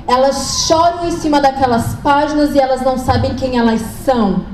[0.06, 4.53] Elas choram em cima daquelas páginas e elas não sabem quem elas são.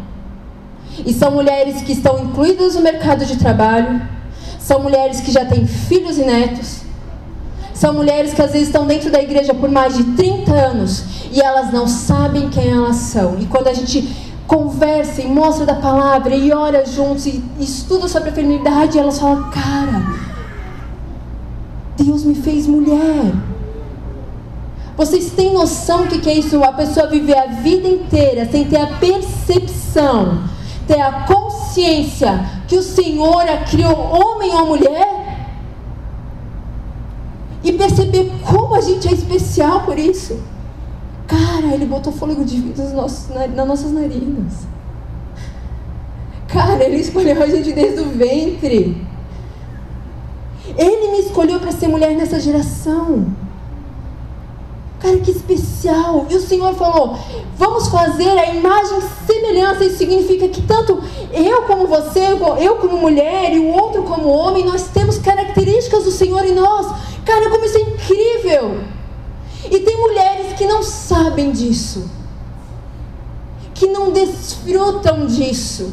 [1.06, 4.00] E são mulheres que estão incluídas no mercado de trabalho,
[4.58, 6.80] são mulheres que já têm filhos e netos,
[7.74, 11.40] são mulheres que às vezes estão dentro da igreja por mais de 30 anos e
[11.40, 13.38] elas não sabem quem elas são.
[13.38, 18.30] E quando a gente conversa e mostra da palavra e ora juntos e estuda sobre
[18.30, 20.02] a feminilidade, elas falam: Cara,
[21.96, 23.32] Deus me fez mulher.
[24.96, 26.62] Vocês têm noção do que é isso?
[26.62, 30.42] A pessoa viver a vida inteira sem ter a percepção,
[30.90, 35.08] ter a consciência que o Senhor a criou homem ou mulher?
[37.62, 40.42] E perceber como a gente é especial por isso.
[41.28, 44.66] Cara, Ele botou fôlego de vida nas nossas, nas nossas narinas.
[46.48, 49.06] Cara, Ele escolheu a gente desde o ventre.
[50.76, 53.26] Ele me escolheu para ser mulher nessa geração.
[55.00, 56.26] Cara, que especial!
[56.28, 57.18] E o Senhor falou:
[57.56, 59.84] vamos fazer a imagem semelhança.
[59.84, 62.20] Isso significa que tanto eu como você,
[62.60, 66.86] eu como mulher e o outro como homem, nós temos características do Senhor em nós.
[67.24, 68.80] Cara, como isso é incrível!
[69.70, 72.10] E tem mulheres que não sabem disso,
[73.74, 75.92] que não desfrutam disso,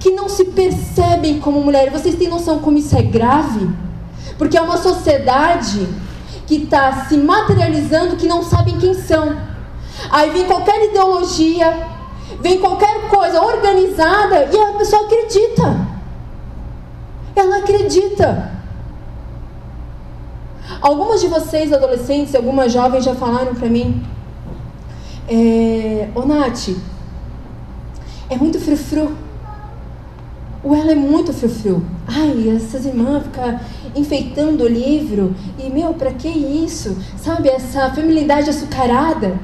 [0.00, 1.90] que não se percebem como mulher.
[1.90, 3.68] Vocês têm noção como isso é grave?
[4.36, 5.88] Porque é uma sociedade
[6.48, 9.36] que está se materializando que não sabem quem são.
[10.10, 11.86] Aí vem qualquer ideologia,
[12.40, 15.86] vem qualquer coisa organizada e a pessoa acredita.
[17.36, 18.50] Ela acredita.
[20.80, 24.02] Algumas de vocês, adolescentes, algumas jovens já falaram para mim,
[25.28, 26.70] é, ô Nath,
[28.30, 29.27] é muito frufru.
[30.62, 31.82] O ela é muito frufru.
[32.06, 33.60] Ai, essas irmãs ficam
[33.94, 35.34] enfeitando o livro.
[35.58, 36.96] E, meu, para que isso?
[37.16, 39.38] Sabe, essa feminilidade açucarada.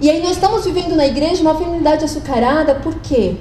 [0.00, 3.36] E aí nós estamos vivendo na igreja uma feminilidade açucarada, por quê?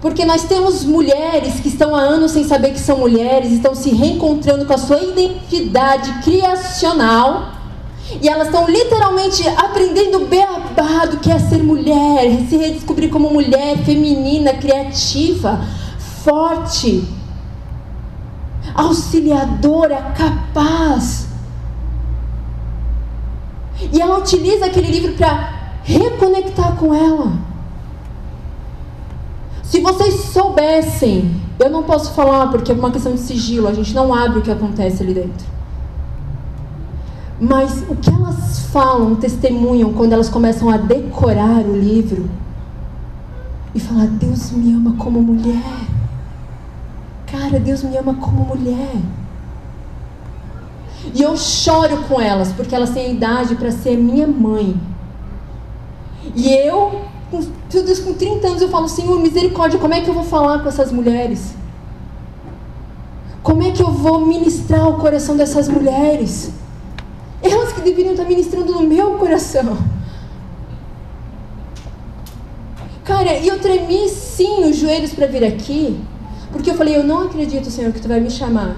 [0.00, 3.90] Porque nós temos mulheres que estão há anos sem saber que são mulheres, estão se
[3.90, 7.52] reencontrando com a sua identidade criacional.
[8.20, 9.42] E elas estão literalmente
[11.26, 15.60] que é ser mulher, se redescobrir como mulher feminina, criativa,
[16.22, 17.04] forte
[18.72, 21.26] auxiliadora, capaz.
[23.92, 27.32] E ela utiliza aquele livro para reconectar com ela.
[29.64, 33.92] Se vocês soubessem, eu não posso falar porque é uma questão de sigilo, a gente
[33.92, 35.55] não abre o que acontece ali dentro.
[37.40, 42.28] Mas o que elas falam, testemunham quando elas começam a decorar o livro
[43.74, 45.62] e falar: Deus me ama como mulher.
[47.26, 48.96] Cara, Deus me ama como mulher.
[51.14, 54.74] E eu choro com elas, porque elas têm a idade para ser minha mãe.
[56.34, 60.08] E eu, com tudo isso com 30 anos, eu falo, Senhor, misericórdia, como é que
[60.08, 61.54] eu vou falar com essas mulheres?
[63.42, 66.50] Como é que eu vou ministrar o coração dessas mulheres?
[67.50, 69.76] Elas que deveriam estar ministrando no meu coração.
[73.04, 76.00] Cara, e eu tremi sim os joelhos para vir aqui.
[76.50, 78.76] Porque eu falei, eu não acredito, Senhor, que tu vai me chamar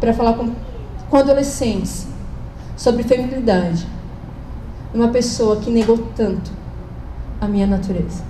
[0.00, 0.52] para falar com,
[1.08, 2.06] com adolescentes
[2.76, 3.86] sobre feminilidade.
[4.92, 6.50] Uma pessoa que negou tanto
[7.40, 8.24] a minha natureza.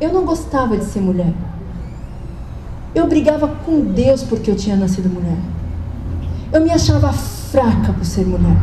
[0.00, 1.32] Eu não gostava de ser mulher.
[2.94, 5.38] Eu brigava com Deus porque eu tinha nascido mulher.
[6.52, 8.56] Eu me achava fraca por ser mulher.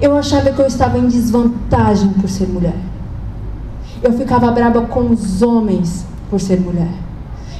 [0.00, 2.76] Eu achava que eu estava em desvantagem por ser mulher.
[4.02, 6.92] Eu ficava braba com os homens por ser mulher.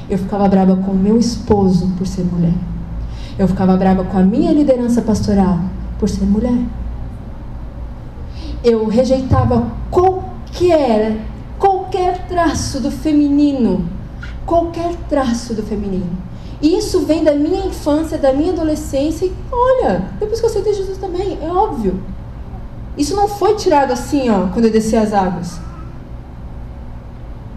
[0.09, 2.53] Eu ficava braba com o meu esposo por ser mulher.
[3.37, 5.59] Eu ficava braba com a minha liderança pastoral
[5.99, 6.57] por ser mulher.
[8.63, 11.17] Eu rejeitava qualquer
[11.59, 13.85] qualquer traço do feminino,
[14.45, 16.09] qualquer traço do feminino.
[16.61, 20.97] Isso vem da minha infância, da minha adolescência e olha, depois que eu aceitei Jesus
[20.97, 21.99] também, é óbvio.
[22.97, 25.59] Isso não foi tirado assim, ó, quando eu desci as águas.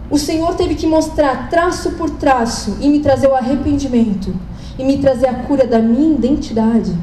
[0.09, 4.33] O Senhor teve que mostrar traço por traço e me trazer o arrependimento
[4.77, 6.95] e me trazer a cura da minha identidade.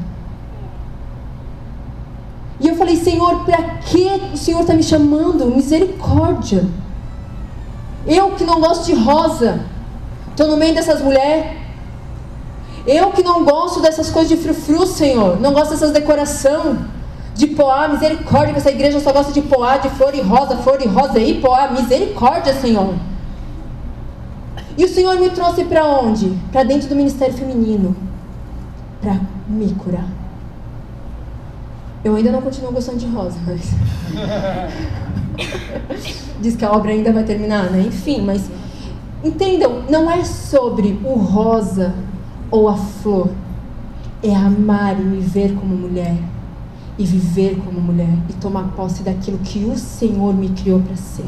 [2.59, 5.45] E eu falei, Senhor, para que o Senhor está me chamando?
[5.47, 6.65] Misericórdia.
[8.05, 9.61] Eu que não gosto de rosa,
[10.31, 11.62] estou no meio dessas mulheres.
[12.85, 15.39] Eu que não gosto dessas coisas de frufru, Senhor.
[15.39, 16.85] Não gosto dessas decoração
[17.33, 20.81] de poá, misericórdia, que essa igreja só gosta de poá, de flor e rosa, flor
[20.81, 22.93] e rosa e poá, misericórdia, Senhor.
[24.77, 26.37] E o Senhor me trouxe para onde?
[26.51, 27.95] Para dentro do ministério feminino,
[29.01, 30.07] para me curar.
[32.03, 33.71] Eu ainda não continuo gostando de rosa, mas.
[36.41, 37.81] Diz que a obra ainda vai terminar, né?
[37.87, 38.49] Enfim, mas.
[39.23, 41.95] Entendam, não é sobre o rosa
[42.53, 43.31] ou a flor.
[44.21, 46.15] É amar e me ver como mulher.
[46.99, 48.15] E viver como mulher.
[48.29, 51.25] E tomar posse daquilo que o Senhor me criou para ser.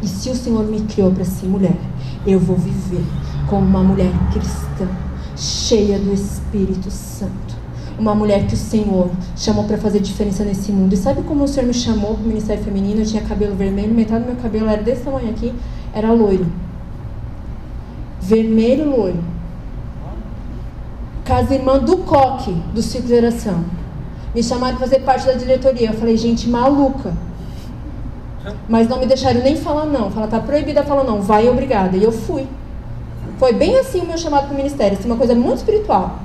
[0.00, 1.76] E se o Senhor me criou para ser mulher,
[2.24, 3.04] eu vou viver
[3.48, 4.88] como uma mulher cristã,
[5.36, 7.62] cheia do Espírito Santo
[7.98, 10.92] uma mulher que o Senhor chamou para fazer diferença nesse mundo.
[10.92, 13.00] E sabe como o Senhor me chamou para o Ministério Feminino?
[13.00, 15.52] Eu tinha cabelo vermelho, metade do meu cabelo era desse tamanho aqui,
[15.92, 16.46] era loiro.
[18.20, 19.31] Vermelho loiro.
[21.24, 23.64] Casa irmã do Coque, do Ciclo de Geração.
[24.34, 25.90] Me chamaram para fazer parte da diretoria.
[25.90, 27.12] Eu falei, gente, maluca.
[28.68, 30.10] Mas não me deixaram nem falar não.
[30.10, 31.20] Fala, tá proibida falar não.
[31.20, 31.96] Vai, obrigada.
[31.96, 32.46] E eu fui.
[33.38, 34.98] Foi bem assim o meu chamado para o ministério.
[34.98, 36.18] Assim, uma coisa muito espiritual.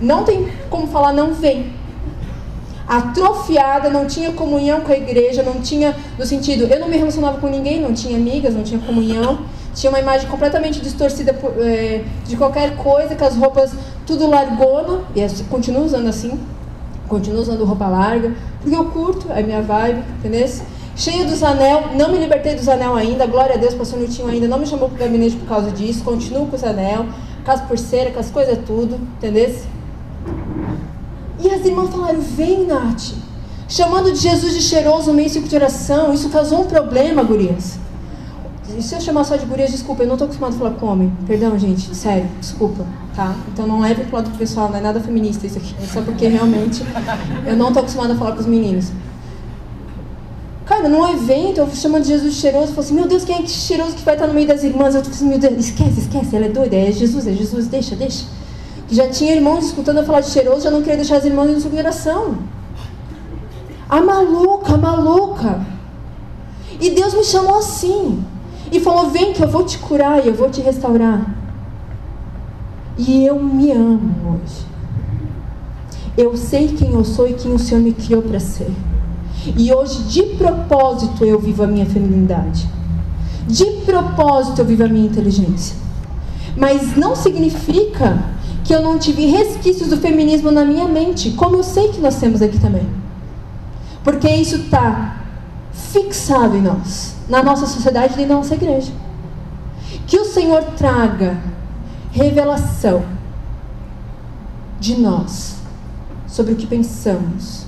[0.00, 1.72] Não tem como falar, não vem.
[2.86, 7.38] Atrofiada, não tinha comunhão com a igreja, não tinha, no sentido, eu não me relacionava
[7.38, 9.38] com ninguém, não tinha amigas, não tinha comunhão.
[9.74, 13.72] Tinha uma imagem completamente distorcida é, de qualquer coisa, com as roupas
[14.06, 16.38] tudo largona, e eu continuo usando assim,
[17.08, 20.48] continuo usando roupa larga, porque eu curto, é minha vibe, entendeu?
[20.96, 24.46] Cheia dos anel, não me libertei dos anel ainda, glória a Deus, pastor Nutinho ainda
[24.46, 27.06] não me chamou para o gabinete por causa disso, continuo com os anel,
[27.44, 29.52] com as pulseiras, com as coisas tudo, entendeu?
[31.40, 33.12] E as irmãs falaram: Vem, Nath.
[33.68, 36.12] Chamando de Jesus de cheiroso no meio de oração.
[36.12, 37.78] Isso causou um problema, gurias.
[38.76, 40.86] E se eu chamar só de gurias, desculpa, eu não estou acostumada a falar com
[40.86, 41.12] homem.
[41.26, 42.84] Perdão, gente, sério, desculpa,
[43.14, 43.34] tá?
[43.52, 45.74] Então não leve pro lado pessoal, não é nada feminista isso aqui.
[45.82, 46.84] É só porque realmente
[47.46, 48.90] eu não estou acostumada a falar com os meninos.
[50.66, 53.42] Cara, num evento, eu chamando de Jesus cheiroso, eu falei assim, meu Deus, quem é
[53.42, 54.94] que cheiroso que vai estar no meio das irmãs?
[54.94, 57.94] Eu falei assim, meu Deus, esquece, esquece, ela é doida, é Jesus, é Jesus, deixa,
[57.94, 58.24] deixa
[58.90, 61.54] já tinha irmãos escutando eu falar de cheiroso, já não queria deixar as irmãs em
[61.54, 62.38] consideração.
[63.88, 65.66] A maluca, a maluca.
[66.80, 68.24] E Deus me chamou assim.
[68.74, 71.32] E falou: Vem que eu vou te curar e eu vou te restaurar.
[72.98, 74.66] E eu me amo hoje.
[76.18, 78.70] Eu sei quem eu sou e quem o Senhor me criou para ser.
[79.56, 82.68] E hoje, de propósito, eu vivo a minha feminilidade.
[83.46, 85.76] De propósito, eu vivo a minha inteligência.
[86.56, 88.24] Mas não significa
[88.64, 92.16] que eu não tive resquícios do feminismo na minha mente, como eu sei que nós
[92.16, 92.88] temos aqui também.
[94.02, 95.18] Porque isso está
[95.72, 98.92] fixado em nós, na nossa sociedade e na nossa igreja.
[100.06, 101.38] Que o Senhor traga
[102.10, 103.04] revelação
[104.78, 105.56] de nós
[106.26, 107.66] sobre o que pensamos,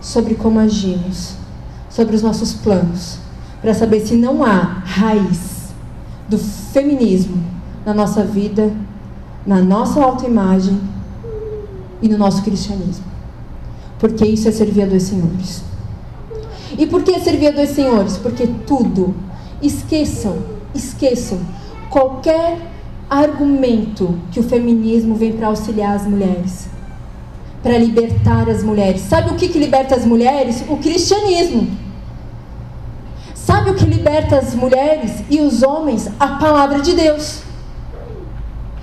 [0.00, 1.36] sobre como agimos,
[1.88, 3.18] sobre os nossos planos,
[3.60, 5.72] para saber se não há raiz
[6.28, 7.42] do feminismo
[7.84, 8.72] na nossa vida
[9.46, 10.80] na nossa autoimagem
[12.00, 13.04] e no nosso cristianismo.
[13.98, 15.62] Porque isso é servir a dois senhores.
[16.78, 18.16] E por que servir a dois senhores?
[18.16, 19.14] Porque tudo,
[19.62, 20.38] esqueçam,
[20.74, 21.38] esqueçam
[21.90, 22.58] qualquer
[23.08, 26.68] argumento que o feminismo vem para auxiliar as mulheres,
[27.62, 29.02] para libertar as mulheres.
[29.02, 30.64] Sabe o que, que liberta as mulheres?
[30.68, 31.68] O cristianismo.
[33.34, 36.10] Sabe o que liberta as mulheres e os homens?
[36.18, 37.42] A palavra de Deus.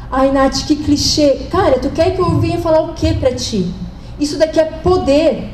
[0.10, 1.48] Ai, Nath, que clichê.
[1.50, 3.74] Cara, tu quer que eu venha falar o que para ti?
[4.20, 5.50] Isso daqui é poder.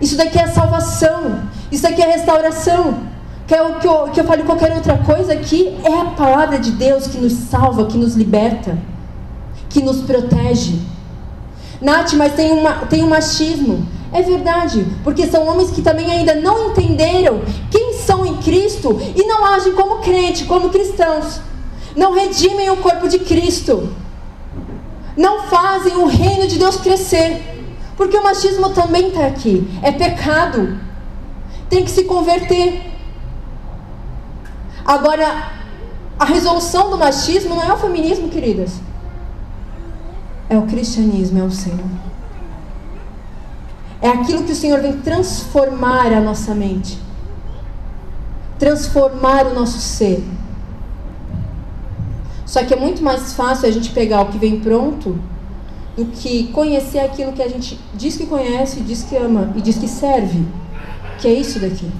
[0.00, 1.42] Isso daqui é salvação.
[1.70, 2.98] Isso daqui é restauração.
[3.46, 5.76] Quer que eu, que eu fale qualquer outra coisa aqui?
[5.82, 8.78] É a palavra de Deus que nos salva, que nos liberta,
[9.68, 10.78] que nos protege.
[11.80, 13.86] Nath, mas tem, uma, tem um machismo.
[14.12, 19.24] É verdade, porque são homens que também ainda não entenderam quem são em Cristo e
[19.24, 21.40] não agem como crente, como cristãos
[21.96, 23.90] não redimem o corpo de Cristo,
[25.16, 27.42] não fazem o reino de Deus crescer,
[27.96, 30.78] porque o machismo também está aqui, é pecado,
[31.70, 32.82] tem que se converter.
[34.84, 35.52] Agora,
[36.18, 38.72] a resolução do machismo não é o feminismo, queridas.
[40.50, 41.78] é o cristianismo, é o Senhor.
[44.02, 46.98] É aquilo que o Senhor vem transformar a nossa mente,
[48.58, 50.24] transformar o nosso ser.
[52.44, 55.16] Só que é muito mais fácil a gente pegar o que vem pronto
[55.96, 59.78] do que conhecer aquilo que a gente diz que conhece, diz que ama e diz
[59.78, 60.44] que serve,
[61.20, 61.90] que é isso daqui.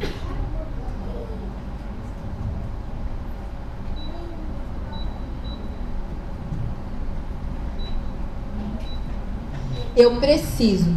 [9.95, 10.91] Eu preciso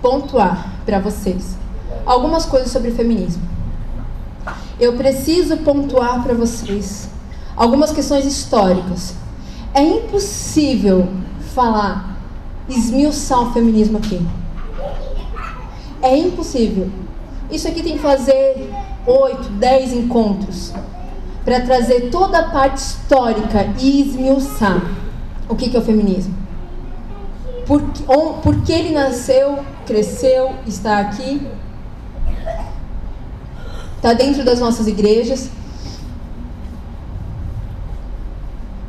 [0.00, 1.58] pontuar para vocês
[2.06, 3.42] algumas coisas sobre feminismo.
[4.80, 7.10] Eu preciso pontuar para vocês
[7.54, 9.14] algumas questões históricas.
[9.74, 11.06] É impossível
[11.54, 12.16] falar,
[12.66, 14.26] esmiuçar o feminismo aqui.
[16.00, 16.90] É impossível.
[17.50, 18.70] Isso aqui tem que fazer
[19.06, 20.72] oito, dez encontros
[21.44, 24.82] para trazer toda a parte histórica e esmiuçar
[25.48, 26.34] o que, que é o feminismo.
[27.66, 27.82] Por,
[28.42, 31.40] por que ele nasceu, cresceu, está aqui,
[33.96, 35.48] está dentro das nossas igrejas.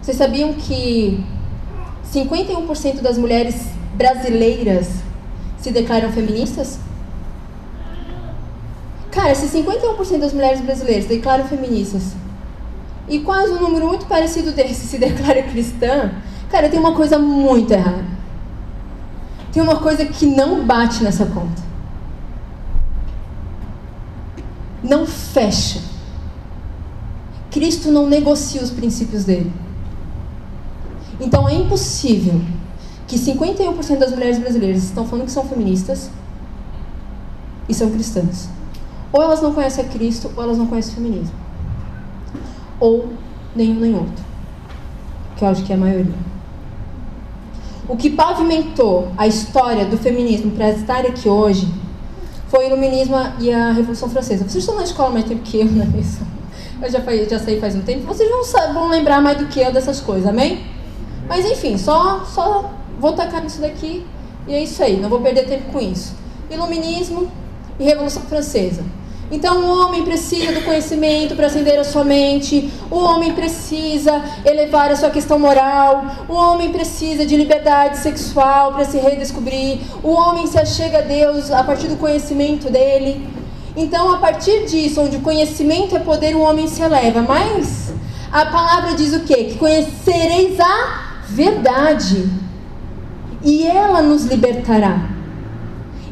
[0.02, 1.24] Vocês sabiam que
[2.12, 4.90] 51% das mulheres brasileiras
[5.60, 6.80] se declaram feministas?
[9.18, 12.14] Cara, se 51% das mulheres brasileiras declaram feministas
[13.10, 16.12] e quase um número muito parecido desse se declara cristã,
[16.52, 18.06] cara, tem uma coisa muito errada.
[19.52, 21.64] Tem uma coisa que não bate nessa conta.
[24.84, 25.82] Não fecha.
[27.50, 29.52] Cristo não negocia os princípios dele.
[31.20, 32.40] Então é impossível
[33.08, 36.12] que 51% das mulheres brasileiras estão falando que são feministas
[37.68, 38.56] e são cristãs.
[39.12, 41.36] Ou elas não conhecem a Cristo, ou elas não conhecem o feminismo.
[42.80, 43.10] Ou
[43.56, 44.24] nenhum nem outro.
[45.36, 46.28] Que eu acho que é a maioria.
[47.88, 51.68] O que pavimentou a história do feminismo para estar aqui hoje
[52.50, 54.44] foi o iluminismo e a Revolução Francesa.
[54.44, 55.88] Vocês estão na escola mais tempo que eu, né?
[56.80, 58.06] Eu já, já saí faz um tempo.
[58.06, 60.64] Vocês vão, vão lembrar mais do que eu dessas coisas, amém?
[61.28, 64.06] Mas enfim, só, só vou tacar nisso daqui
[64.48, 66.16] e é isso aí, não vou perder tempo com isso.
[66.52, 67.32] Iluminismo
[67.80, 68.84] e Revolução Francesa.
[69.30, 74.90] Então o homem precisa do conhecimento para acender a sua mente, o homem precisa elevar
[74.90, 80.48] a sua questão moral, o homem precisa de liberdade sexual para se redescobrir, o homem
[80.48, 83.28] se achega a Deus a partir do conhecimento dele.
[83.76, 87.22] Então, a partir disso, onde o conhecimento é poder, o homem se eleva.
[87.22, 87.94] Mas
[88.32, 89.44] a palavra diz o quê?
[89.44, 92.28] Que conhecereis a verdade,
[93.44, 95.10] e ela nos libertará.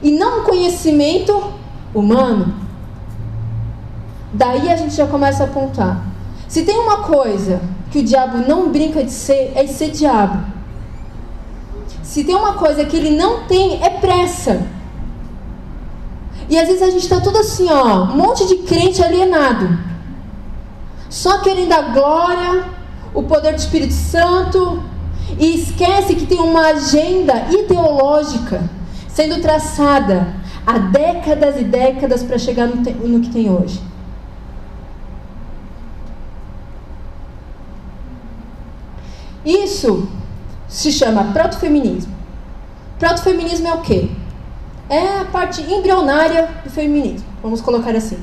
[0.04, 1.54] E não conhecimento
[1.94, 2.65] humano.
[4.36, 6.04] Daí a gente já começa a apontar.
[6.48, 10.44] Se tem uma coisa que o diabo não brinca de ser, é ser diabo.
[12.04, 14.62] Se tem uma coisa que ele não tem, é pressa.
[16.50, 19.80] E às vezes a gente está tudo assim, ó, um monte de crente alienado.
[21.10, 22.66] Só querendo a glória,
[23.14, 24.84] o poder do Espírito Santo,
[25.40, 28.70] e esquece que tem uma agenda ideológica
[29.08, 30.28] sendo traçada
[30.68, 33.95] há décadas e décadas para chegar no, no que tem hoje.
[39.46, 40.08] Isso
[40.68, 42.14] se chama protofeminismo.
[42.98, 44.10] Protofeminismo é o quê?
[44.90, 48.18] É a parte embrionária do feminismo, vamos colocar assim.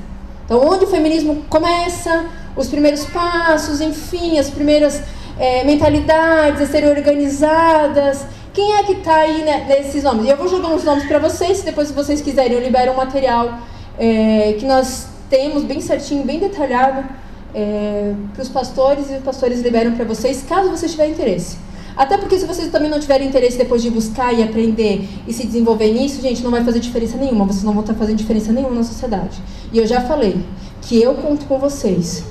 [0.44, 5.02] Então, onde o feminismo começa, os primeiros passos, enfim, as primeiras
[5.38, 8.26] é, mentalidades a serem organizadas.
[8.52, 10.28] Quem é que está aí né, nesses nomes?
[10.28, 13.58] Eu vou jogar uns nomes para vocês, depois se vocês quiserem eu libero um material
[13.98, 17.08] é, que nós temos bem certinho, bem detalhado
[17.54, 21.56] é, para os pastores e os pastores liberam para vocês, caso vocês tiverem interesse.
[21.96, 25.46] Até porque se vocês também não tiverem interesse depois de buscar e aprender e se
[25.46, 27.44] desenvolver nisso, gente, não vai fazer diferença nenhuma.
[27.44, 29.42] Vocês não vão estar fazendo diferença nenhuma na sociedade.
[29.72, 30.42] E eu já falei
[30.80, 32.24] que eu conto com vocês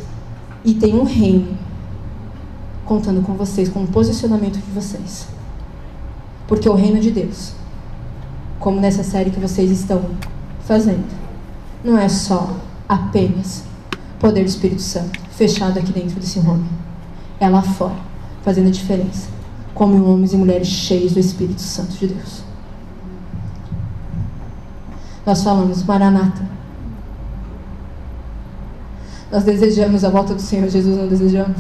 [0.66, 1.58] e tem um reino
[2.86, 5.28] contando com vocês, com o posicionamento de vocês.
[6.48, 7.54] Porque o reino de Deus,
[8.60, 10.02] como nessa série que vocês estão
[10.66, 11.06] fazendo,
[11.84, 12.56] não é só
[12.90, 13.64] apenas
[14.22, 16.70] poder do Espírito Santo fechado aqui dentro desse homem.
[17.40, 17.96] É lá fora,
[18.44, 19.28] fazendo a diferença.
[19.74, 22.44] Como homens e mulheres cheios do Espírito Santo de Deus.
[25.26, 26.48] Nós falamos, Maranata.
[29.32, 31.58] Nós desejamos a volta do Senhor Jesus, não desejamos?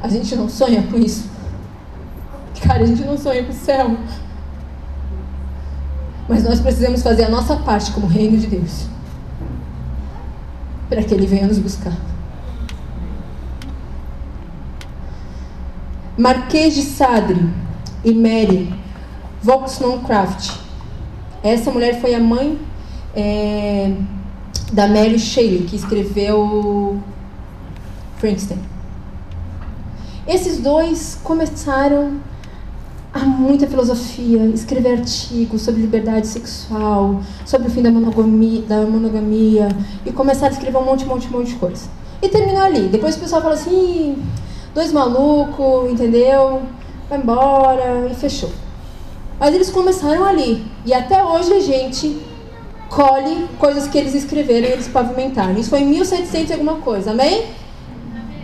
[0.00, 1.28] A gente não sonha com isso.
[2.62, 3.96] Cara, a gente não sonha com o céu.
[6.28, 8.95] Mas nós precisamos fazer a nossa parte como reino de Deus.
[10.88, 11.96] Para que Ele venha nos buscar.
[16.16, 17.48] Marquês de Sadre
[18.04, 18.72] e Mary
[19.44, 20.58] Wollstonecraft.
[21.42, 22.58] Essa mulher foi a mãe
[23.14, 23.92] é,
[24.72, 27.00] da Mary Shelley, que escreveu
[28.16, 28.60] Frankenstein.
[30.26, 32.20] Esses dois começaram
[33.16, 39.68] a muita filosofia, escrever artigos sobre liberdade sexual, sobre o fim da monogamia, da monogamia
[40.04, 41.88] e começaram a escrever um monte, um monte, um monte de coisa.
[42.20, 42.88] E terminou ali.
[42.88, 44.22] Depois o pessoal falou assim,
[44.74, 46.62] dois malucos, entendeu?
[47.08, 48.50] Vai embora e fechou.
[49.40, 50.64] Mas eles começaram ali.
[50.84, 52.20] E até hoje a gente
[52.88, 55.58] colhe coisas que eles escreveram e eles pavimentaram.
[55.58, 57.46] Isso foi em 1700 e alguma coisa, amém?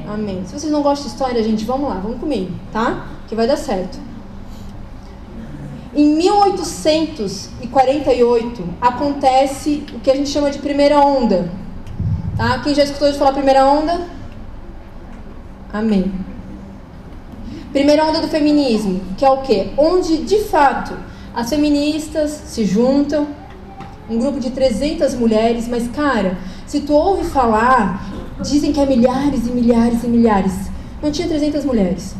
[0.08, 0.42] Amém.
[0.46, 3.06] Se vocês não gostam de história, gente, vamos lá, vamos comigo, tá?
[3.28, 4.11] Que vai dar certo.
[5.94, 11.50] Em 1848 acontece o que a gente chama de primeira onda.
[12.34, 12.60] Tá?
[12.60, 14.00] Quem já escutou de falar primeira onda?
[15.70, 16.10] Amém.
[17.72, 19.68] Primeira onda do feminismo, que é o quê?
[19.76, 20.96] Onde de fato
[21.34, 23.26] as feministas se juntam,
[24.08, 28.02] um grupo de 300 mulheres, mas cara, se tu ouve falar,
[28.40, 30.70] dizem que é milhares e milhares e milhares.
[31.02, 32.14] Não tinha 300 mulheres.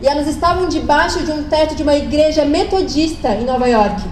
[0.00, 4.02] E elas estavam debaixo de um teto de uma igreja metodista em Nova York.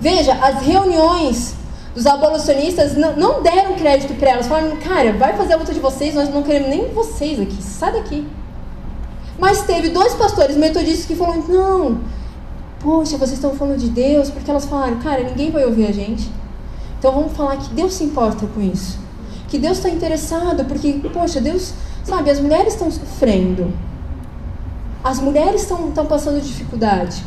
[0.00, 1.54] Veja, as reuniões
[1.94, 4.46] dos abolicionistas não, não deram crédito para elas.
[4.46, 7.92] Falaram, cara, vai fazer a luta de vocês, nós não queremos nem vocês aqui, sai
[7.92, 8.26] daqui.
[9.38, 12.00] Mas teve dois pastores metodistas que falaram, não,
[12.80, 16.30] poxa, vocês estão falando de Deus, porque elas falaram, cara, ninguém vai ouvir a gente.
[16.98, 18.98] Então vamos falar que Deus se importa com isso.
[19.48, 21.72] Que Deus está interessado, porque, poxa, Deus,
[22.04, 23.72] sabe, as mulheres estão sofrendo.
[25.02, 27.22] As mulheres estão passando dificuldade.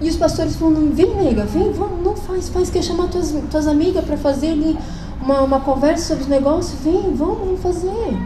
[0.00, 3.66] E os pastores falam, vem nega, vem, vamos, não faz, faz, quer chamar tuas, tuas
[3.66, 4.76] amigas para fazer ali
[5.20, 6.78] uma, uma conversa sobre os negócios?
[6.80, 8.18] Vem, vamos, vamos fazer.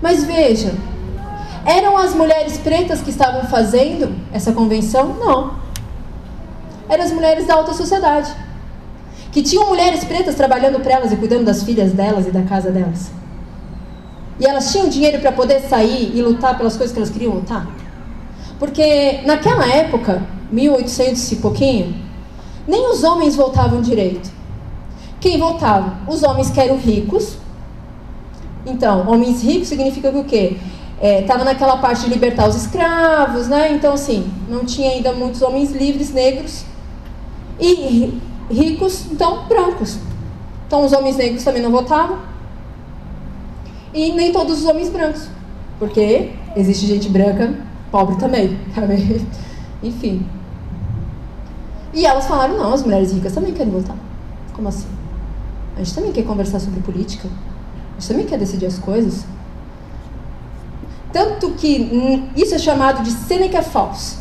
[0.00, 0.74] Mas veja,
[1.64, 5.14] eram as mulheres pretas que estavam fazendo essa convenção?
[5.14, 5.58] Não.
[6.88, 8.32] Eram as mulheres da alta sociedade.
[9.30, 12.70] Que tinham mulheres pretas trabalhando para elas e cuidando das filhas delas e da casa
[12.70, 13.10] delas.
[14.40, 17.66] E elas tinham dinheiro para poder sair e lutar pelas coisas que elas queriam lutar?
[18.58, 21.94] Porque naquela época, 1800 e pouquinho,
[22.66, 24.30] nem os homens votavam direito.
[25.20, 25.98] Quem votava?
[26.06, 27.36] Os homens que eram ricos.
[28.64, 30.56] Então, homens ricos significa o quê?
[31.00, 33.72] Estava é, naquela parte de libertar os escravos, né?
[33.72, 36.64] Então, assim, não tinha ainda muitos homens livres, negros.
[37.58, 38.20] E
[38.50, 39.98] ricos, então, brancos.
[40.66, 42.18] Então, os homens negros também não votavam
[43.92, 45.28] e nem todos os homens brancos,
[45.78, 47.54] porque existe gente branca
[47.90, 48.58] pobre também,
[49.82, 50.26] enfim.
[51.92, 53.96] E elas falaram, não, as mulheres ricas também querem votar.
[54.52, 54.88] Como assim?
[55.74, 57.28] A gente também quer conversar sobre política.
[57.96, 59.24] A gente também quer decidir as coisas.
[61.12, 64.18] Tanto que isso é chamado de Seneca Falls.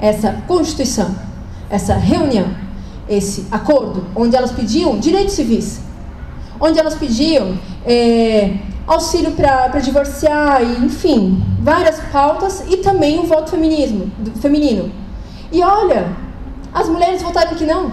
[0.00, 1.14] Essa constituição,
[1.68, 2.54] essa reunião,
[3.08, 5.80] esse acordo, onde elas pediam direitos civis
[6.60, 8.56] onde elas pediam é,
[8.86, 14.90] auxílio para divorciar, e, enfim, várias pautas e também o voto feminismo, feminino.
[15.52, 16.08] E olha,
[16.72, 17.92] as mulheres votaram que não.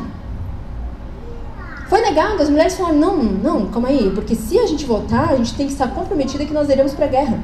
[1.87, 5.35] Foi negado, as mulheres falaram: não, não, calma aí, porque se a gente votar, a
[5.35, 7.39] gente tem que estar comprometida que nós iremos para a guerra.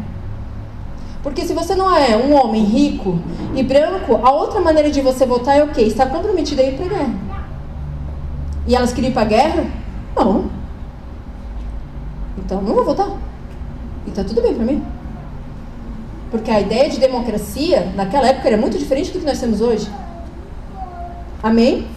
[1.21, 3.19] Porque se você não é um homem rico
[3.55, 5.81] e branco, a outra maneira de você votar é o quê?
[5.81, 7.13] Estar comprometida a ir para a guerra.
[8.67, 9.65] E elas queriam ir para a guerra?
[10.15, 10.60] Não.
[12.37, 13.09] Então não vou votar.
[14.07, 14.83] E tá tudo bem para mim.
[16.29, 19.89] Porque a ideia de democracia naquela época era muito diferente do que nós temos hoje.
[21.43, 21.87] Amém?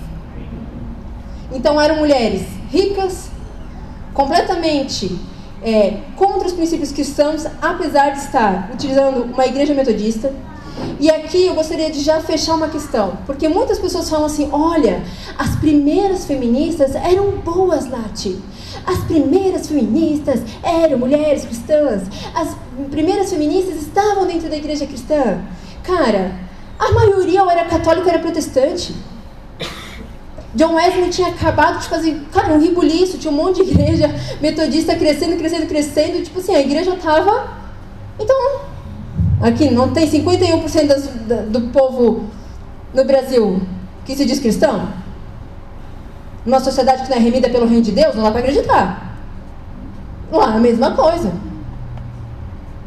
[1.53, 3.31] Então eram mulheres ricas,
[4.13, 5.19] completamente
[5.63, 10.33] é, contra os princípios cristãos, apesar de estar utilizando uma igreja metodista.
[10.99, 15.03] E aqui eu gostaria de já fechar uma questão, porque muitas pessoas falam assim: olha,
[15.39, 18.27] as primeiras feministas eram boas, Nath.
[18.87, 22.03] As primeiras feministas eram mulheres cristãs.
[22.35, 22.57] As
[22.91, 25.43] primeiras feministas estavam dentro da igreja cristã.
[25.83, 26.33] Cara,
[26.79, 28.95] a maioria ou era católica ou era protestante.
[30.55, 34.09] John Wesley tinha acabado de fazer, cara, um ribuliço, tinha um monte de igreja
[34.41, 36.23] metodista crescendo, crescendo, crescendo.
[36.23, 37.65] Tipo assim, a igreja tava.
[38.19, 38.61] Então,
[39.45, 41.07] aqui não tem 51% das,
[41.49, 42.25] do povo
[42.95, 43.61] no Brasil
[44.05, 44.89] que se diz cristão?
[46.45, 49.17] Numa sociedade que não é remida pelo reino de Deus, não dá para acreditar.
[50.33, 51.33] Lá é a mesma coisa.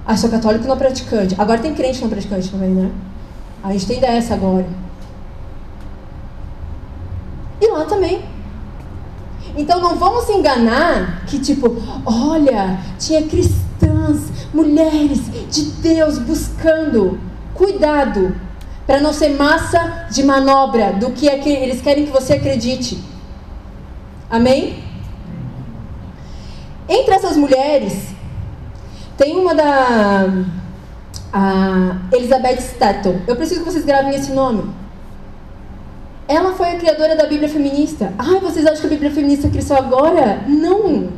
[0.05, 1.36] Ah, sou católico não praticante.
[1.38, 2.91] Agora tem crente não praticante também, né?
[3.64, 4.66] A gente tem dessa agora.
[7.60, 8.24] E lá também.
[9.55, 13.24] Então não vamos se enganar que tipo, olha, tinha
[14.08, 17.20] cristãs Mulheres de Deus buscando
[17.53, 18.36] cuidado
[18.86, 23.03] para não ser massa de manobra do que é que eles querem que você acredite.
[24.30, 24.84] Amém?
[26.88, 28.08] Entre essas mulheres,
[29.18, 30.26] tem uma da
[31.34, 33.20] a Elizabeth Staton.
[33.28, 34.74] Eu preciso que vocês gravem esse nome.
[36.28, 38.14] Ela foi a criadora da Bíblia feminista.
[38.18, 40.43] Ai, vocês acham que a Bíblia feminista cresceu agora?
[40.47, 41.10] Não.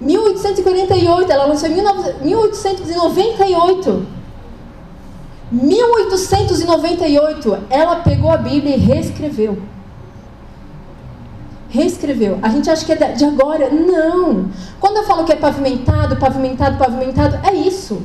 [0.00, 1.74] 1848, ela lançou em
[2.22, 4.06] 1898.
[5.52, 9.60] 1898, ela pegou a Bíblia e reescreveu.
[11.68, 12.38] Reescreveu.
[12.42, 13.70] A gente acha que é de agora.
[13.70, 14.50] Não.
[14.80, 18.00] Quando eu falo que é pavimentado, pavimentado, pavimentado, é isso.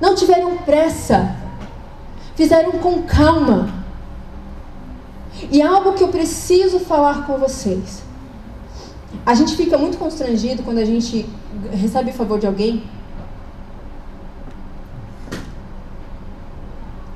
[0.00, 1.36] Não tiveram pressa.
[2.34, 3.68] Fizeram com calma.
[5.50, 8.02] E algo que eu preciso falar com vocês.
[9.24, 11.26] A gente fica muito constrangido quando a gente
[11.70, 12.82] recebe o favor de alguém.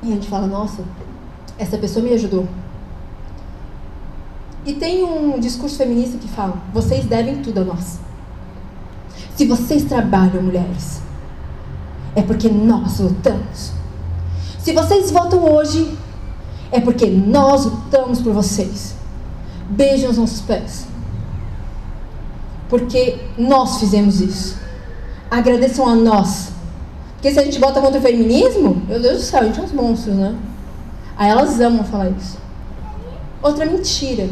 [0.02, 0.84] E a gente fala, nossa,
[1.58, 2.46] essa pessoa me ajudou.
[4.64, 7.98] E tem um discurso feminista que fala: vocês devem tudo a nós.
[9.34, 11.00] Se vocês trabalham, mulheres,
[12.14, 13.72] é porque nós lutamos.
[14.60, 15.96] Se vocês votam hoje,
[16.70, 18.94] é porque nós lutamos por vocês.
[19.70, 20.86] Beijam os nossos pés
[22.68, 24.58] porque nós fizemos isso.
[25.30, 26.52] Agradeçam a nós.
[27.14, 29.62] Porque se a gente bota contra o feminismo, meu Deus do céu, a gente é
[29.62, 30.36] uns monstros, né?
[31.16, 32.38] Aí elas amam falar isso.
[33.42, 34.28] Outra mentira.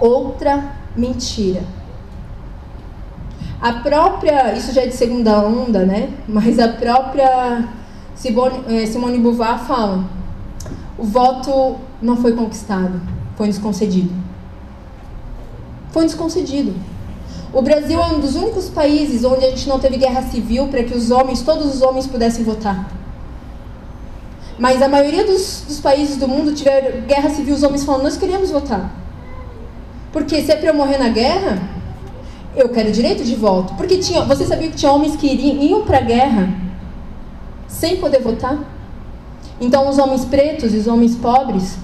[0.00, 1.62] Outra mentira.
[3.60, 6.10] A própria, isso já é de segunda onda, né?
[6.28, 7.68] Mas a própria
[8.14, 10.04] Simone, eh, Simone Beauvoir fala:
[10.98, 13.00] o voto não foi conquistado,
[13.34, 14.25] foi nos concedido
[15.96, 16.74] foi desconcedido.
[17.54, 20.82] O Brasil é um dos únicos países onde a gente não teve guerra civil para
[20.82, 22.92] que os homens, todos os homens, pudessem votar.
[24.58, 28.18] Mas a maioria dos, dos países do mundo tiveram guerra civil, os homens falam, nós
[28.18, 28.94] queremos votar.
[30.12, 31.62] Porque se é para eu morrer na guerra,
[32.54, 33.72] eu quero direito de voto.
[33.72, 36.50] Porque tinha, você sabia que tinha homens que iriam, iam para a guerra
[37.66, 38.58] sem poder votar?
[39.58, 41.78] Então os homens pretos e os homens pobres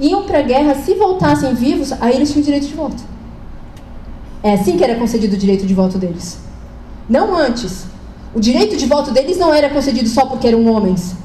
[0.00, 3.19] iam para a guerra, se voltassem vivos, aí eles tinham direito de voto.
[4.42, 6.38] É assim que era concedido o direito de voto deles.
[7.08, 7.86] Não antes.
[8.34, 11.16] O direito de voto deles não era concedido só porque eram homens.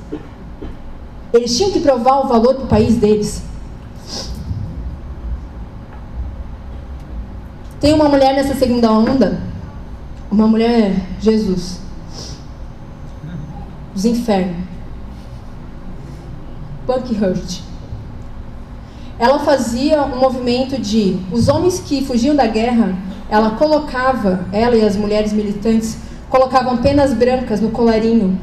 [1.31, 3.43] Eles tinham que provar o valor para o país deles.
[7.79, 9.39] Tem uma mulher nessa segunda onda,
[10.31, 11.79] uma mulher, Jesus,
[13.93, 14.65] dos infernos,
[16.87, 17.61] Hurt.
[19.17, 22.95] Ela fazia um movimento de os homens que fugiam da guerra
[23.29, 25.97] ela colocava, ela e as mulheres militantes,
[26.29, 28.39] colocavam penas brancas no colarinho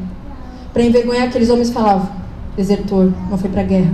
[0.72, 2.08] para envergonhar aqueles homens que falavam:
[2.56, 3.92] desertor, não foi para a guerra.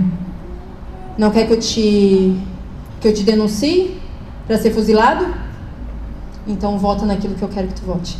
[1.17, 2.39] Não quer que eu te
[2.99, 3.99] que eu te denuncie
[4.47, 5.27] para ser fuzilado?
[6.47, 8.17] Então vota naquilo que eu quero que tu vote.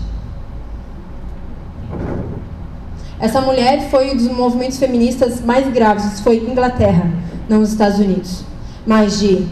[3.19, 7.11] Essa mulher foi um dos movimentos feministas mais graves, foi Inglaterra,
[7.49, 8.48] não nos Estados Unidos.
[8.89, 9.47] Mas de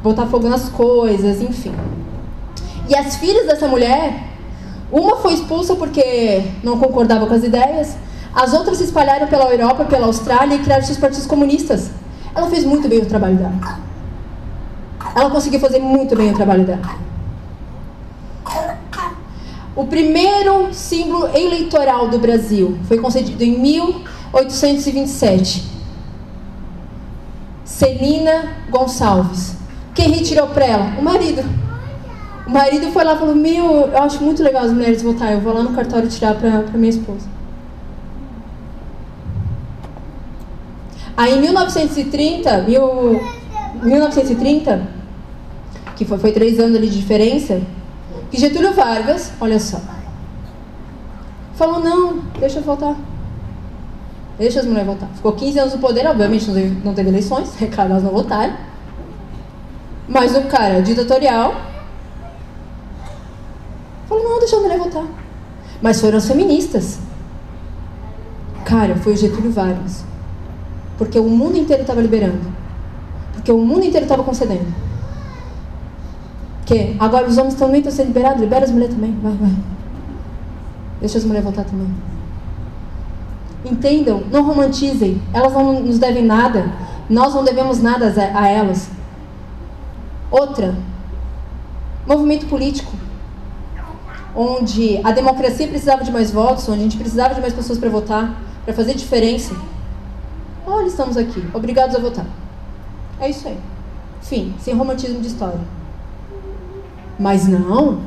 [0.00, 1.74] botar fogo nas coisas, enfim.
[2.88, 4.28] E as filhas dessa mulher,
[4.92, 7.96] uma foi expulsa porque não concordava com as ideias,
[8.32, 11.90] as outras se espalharam pela Europa, pela Austrália e criaram seus partidos comunistas.
[12.32, 13.80] Ela fez muito bem o trabalho dela.
[15.16, 16.96] Ela conseguiu fazer muito bem o trabalho dela.
[19.74, 25.79] O primeiro símbolo eleitoral do Brasil foi concedido em 1827.
[27.70, 29.54] Celina Gonçalves.
[29.94, 30.84] Quem retirou para ela?
[30.98, 31.42] O marido.
[32.46, 35.40] O marido foi lá e falou: Meu, eu acho muito legal as mulheres votar, eu
[35.40, 37.26] vou lá no cartório tirar para minha esposa.
[41.16, 43.20] Aí em 1930, mil,
[43.82, 44.88] 1930,
[45.96, 47.62] que foi, foi três anos de diferença,
[48.30, 49.80] que Getúlio Vargas, olha só,
[51.54, 52.96] falou: Não, deixa eu votar.
[54.40, 55.10] Deixa as mulheres votar.
[55.10, 58.54] Ficou 15 anos no poder, obviamente não teve, não teve eleições, recado, elas não votaram.
[60.08, 61.54] Mas o cara ditatorial
[64.08, 65.04] falou, não, deixa a mulher votar.
[65.82, 66.98] Mas foram as feministas.
[68.64, 70.04] Cara, foi o Getúlio Vargas.
[70.96, 72.40] Porque o mundo inteiro estava liberando.
[73.34, 74.72] Porque o mundo inteiro estava concedendo.
[76.64, 79.12] Que agora os homens também estão sendo liberados, libera as mulheres também.
[79.22, 79.54] Vai, vai.
[80.98, 81.88] Deixa as mulheres votar também.
[83.64, 85.20] Entendam, não romantizem.
[85.32, 86.72] Elas não nos devem nada.
[87.08, 88.88] Nós não devemos nada a elas.
[90.30, 90.74] Outra,
[92.06, 92.92] movimento político.
[94.34, 97.90] onde a democracia precisava de mais votos, onde a gente precisava de mais pessoas para
[97.90, 99.54] votar, para fazer diferença.
[100.66, 102.26] Olha, estamos aqui, obrigados a votar.
[103.20, 103.58] É isso aí.
[104.22, 105.60] Fim, sem romantismo de história.
[107.18, 108.00] Mas não.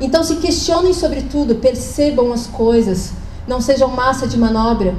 [0.00, 3.14] Então se questionem sobre tudo, percebam as coisas,
[3.46, 4.94] não sejam massa de manobra.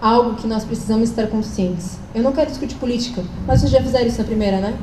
[0.00, 1.98] algo que nós precisamos estar conscientes.
[2.14, 4.74] Eu não quero discutir política, mas vocês já fizeram isso na primeira, né?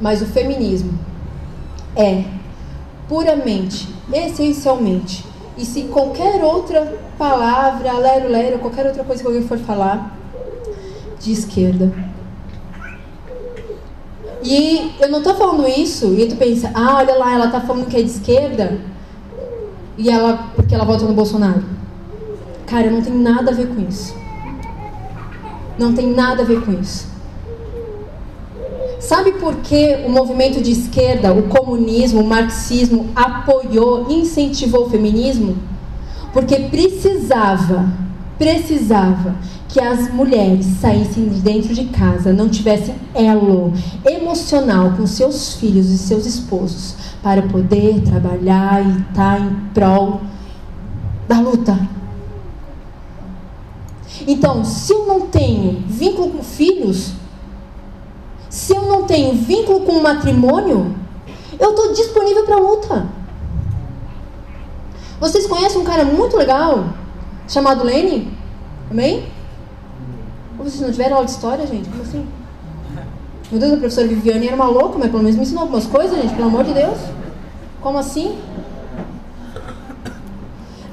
[0.00, 0.98] Mas o feminismo
[1.94, 2.24] é
[3.08, 5.24] puramente, essencialmente,
[5.56, 10.18] e se qualquer outra palavra, lero, lero, qualquer outra coisa que alguém for falar,
[11.18, 11.92] de esquerda.
[14.42, 17.86] E eu não estou falando isso, e tu pensa, ah, olha lá, ela está falando
[17.86, 18.78] que é de esquerda,
[19.96, 21.64] e ela, porque ela vota no Bolsonaro.
[22.66, 24.14] Cara, não tem nada a ver com isso.
[25.78, 27.15] Não tem nada a ver com isso.
[28.98, 35.56] Sabe por que o movimento de esquerda, o comunismo, o marxismo apoiou, incentivou o feminismo?
[36.32, 37.88] Porque precisava,
[38.38, 39.36] precisava
[39.68, 43.72] que as mulheres saíssem de dentro de casa, não tivessem elo
[44.06, 50.22] emocional com seus filhos e seus esposos para poder trabalhar e estar em prol
[51.28, 51.78] da luta.
[54.26, 57.12] Então, se eu não tenho vínculo com filhos,
[58.56, 60.96] se eu não tenho vínculo com o matrimônio,
[61.60, 63.06] eu estou disponível para luta.
[65.20, 66.86] Vocês conhecem um cara muito legal
[67.46, 68.32] chamado Lenny?
[68.90, 69.28] Amém?
[70.58, 71.86] Ou vocês não tiveram aula de história, gente?
[71.90, 72.26] Como assim?
[73.50, 76.16] Meu Deus, a professora Viviane era uma louca, mas pelo menos me ensinou algumas coisas,
[76.16, 76.98] gente, pelo amor de Deus.
[77.82, 78.38] Como assim?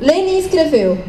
[0.01, 1.01] Lenin escreveu: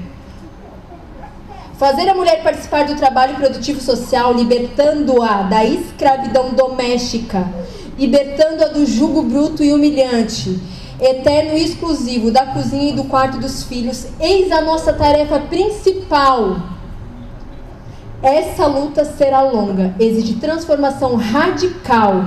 [1.78, 7.48] Fazer a mulher participar do trabalho produtivo social, libertando-a da escravidão doméstica,
[7.98, 10.60] libertando-a do jugo bruto e humilhante,
[11.00, 16.74] eterno e exclusivo da cozinha e do quarto dos filhos, eis a nossa tarefa principal
[18.24, 22.24] essa luta será longa, exige transformação radical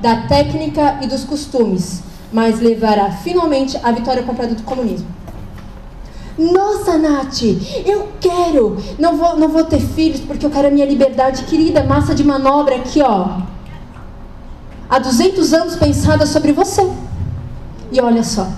[0.00, 2.00] da técnica e dos costumes,
[2.32, 5.08] mas levará finalmente à vitória completa do comunismo.
[6.38, 7.42] Nossa, Nath,
[7.84, 8.76] eu quero.
[8.98, 11.44] Não vou, não vou ter filhos porque eu quero a minha liberdade.
[11.44, 13.40] Querida, massa de manobra aqui, ó.
[14.88, 16.90] Há 200 anos pensada sobre você.
[17.90, 18.48] E olha só.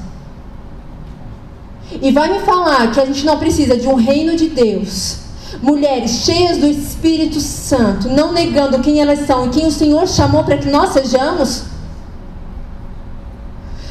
[2.01, 5.25] E vai me falar que a gente não precisa de um reino de Deus
[5.63, 10.45] mulheres cheias do Espírito Santo, não negando quem elas são e quem o Senhor chamou
[10.45, 11.65] para que nós sejamos,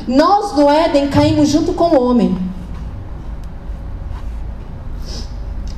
[0.08, 2.38] nós no Éden caímos junto com o homem.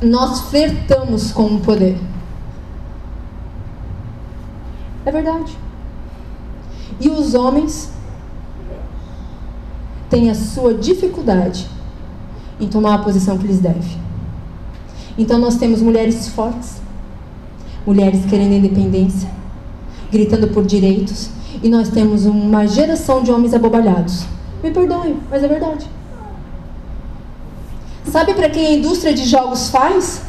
[0.01, 1.97] Nós flertamos com o poder.
[5.05, 5.57] É verdade.
[6.99, 7.91] E os homens
[10.09, 11.67] têm a sua dificuldade
[12.59, 13.97] em tomar a posição que lhes deve.
[15.17, 16.81] Então nós temos mulheres fortes,
[17.85, 19.29] mulheres querendo independência,
[20.11, 21.29] gritando por direitos,
[21.63, 24.25] e nós temos uma geração de homens abobalhados.
[24.63, 25.94] Me perdoem, mas é verdade.
[28.11, 30.21] Sabe para quem a indústria de jogos faz?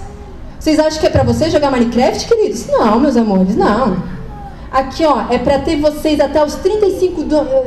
[0.58, 2.66] Vocês acham que é para você jogar Minecraft, queridos?
[2.66, 4.02] Não, meus amores, não.
[4.70, 7.22] Aqui, ó, é para ter vocês até os 35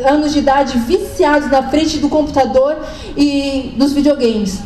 [0.06, 2.78] anos de idade viciados na frente do computador
[3.16, 4.60] e dos videogames.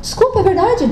[0.00, 0.90] Desculpa, é verdade.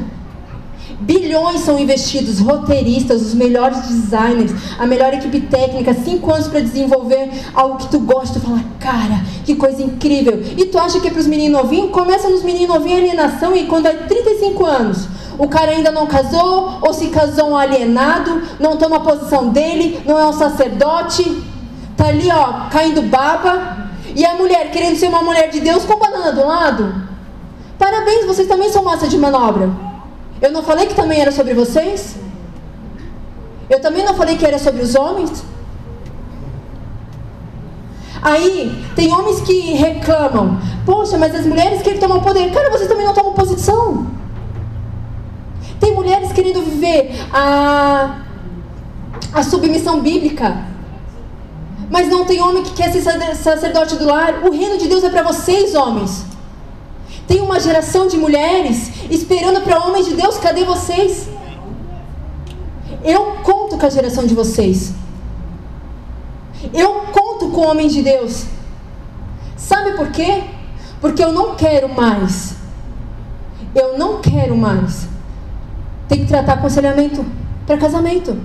[1.00, 7.30] Bilhões são investidos, roteiristas, os melhores designers, a melhor equipe técnica, cinco anos para desenvolver
[7.54, 8.40] algo que tu gosta.
[8.40, 10.42] Tu fala, cara, que coisa incrível.
[10.56, 11.92] E tu acha que é para os meninos novinhos?
[11.92, 16.80] Começa nos meninos novinhos alienação e quando é 35 anos, o cara ainda não casou,
[16.82, 21.42] ou se casou um alienado, não toma a posição dele, não é um sacerdote,
[21.96, 23.86] tá ali ó, caindo baba.
[24.16, 26.92] E a mulher querendo ser uma mulher de Deus com banana do lado.
[27.78, 29.87] Parabéns, vocês também são massa de manobra.
[30.40, 32.16] Eu não falei que também era sobre vocês?
[33.68, 35.44] Eu também não falei que era sobre os homens?
[38.22, 42.50] Aí, tem homens que reclamam: Poxa, mas as mulheres querem tomar poder.
[42.52, 44.06] Cara, vocês também não tomam posição.
[45.78, 48.18] Tem mulheres querendo viver a,
[49.32, 50.66] a submissão bíblica.
[51.90, 53.02] Mas não tem homem que quer ser
[53.34, 54.44] sacerdote do lar.
[54.44, 56.24] O reino de Deus é para vocês, homens.
[57.28, 61.28] Tem uma geração de mulheres esperando para homens de Deus, cadê vocês?
[63.04, 64.94] Eu conto com a geração de vocês.
[66.72, 68.46] Eu conto com homens de Deus.
[69.58, 70.42] Sabe por quê?
[71.02, 72.56] Porque eu não quero mais.
[73.74, 75.06] Eu não quero mais.
[76.08, 77.26] Tem que tratar aconselhamento
[77.66, 78.38] para casamento.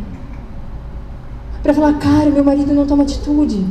[1.64, 3.66] Para falar, cara, meu marido não toma atitude.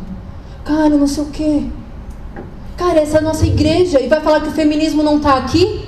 [0.64, 1.66] Cara, não sei o quê.
[2.82, 4.00] Cara, essa é a nossa igreja.
[4.00, 5.82] E vai falar que o feminismo não está aqui?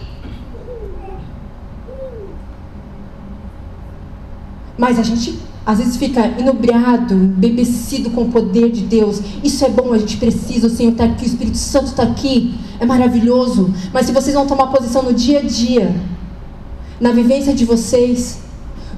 [4.79, 5.37] Mas a gente
[5.67, 9.21] às vezes fica inubriado, embebecido com o poder de Deus.
[9.43, 12.55] Isso é bom, a gente precisa, o Senhor está aqui, o Espírito Santo está aqui,
[12.79, 13.75] é maravilhoso.
[13.93, 15.97] Mas se vocês não tomar posição no dia a dia,
[17.01, 18.39] na vivência de vocês,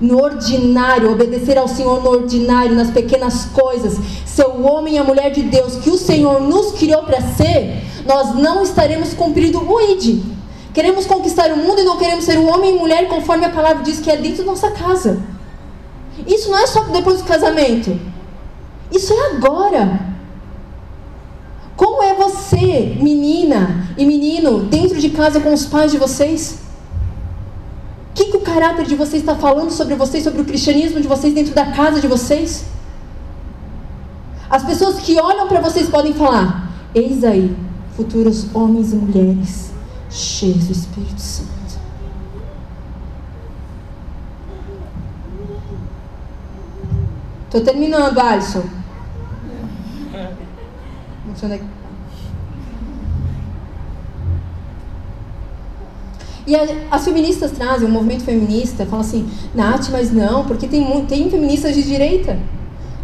[0.00, 5.04] no ordinário, obedecer ao Senhor no ordinário, nas pequenas coisas, ser o homem e a
[5.04, 9.80] mulher de Deus que o Senhor nos criou para ser, nós não estaremos cumprindo o
[9.80, 10.22] ID.
[10.72, 13.82] Queremos conquistar o mundo e não queremos ser o homem e mulher conforme a palavra
[13.82, 15.22] diz que é dentro da nossa casa.
[16.26, 17.98] Isso não é só depois do casamento.
[18.92, 20.00] Isso é agora.
[21.76, 26.65] Como é você, menina e menino, dentro de casa com os pais de vocês?
[28.56, 32.00] Caráter de vocês está falando sobre vocês, sobre o cristianismo de vocês dentro da casa
[32.00, 32.64] de vocês?
[34.48, 37.54] As pessoas que olham para vocês podem falar: Eis aí,
[37.94, 39.72] futuros homens e mulheres
[40.08, 41.50] cheios do Espírito Santo.
[47.50, 48.62] Tô terminando, Alisson.
[51.28, 51.75] Não sei onde é que...
[56.46, 61.04] E a, as feministas trazem, o movimento feminista, fala assim, Nath, mas não, porque tem,
[61.06, 62.38] tem feministas de direita.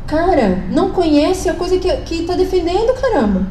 [0.07, 3.47] Cara, não conhece a coisa que está defendendo, caramba.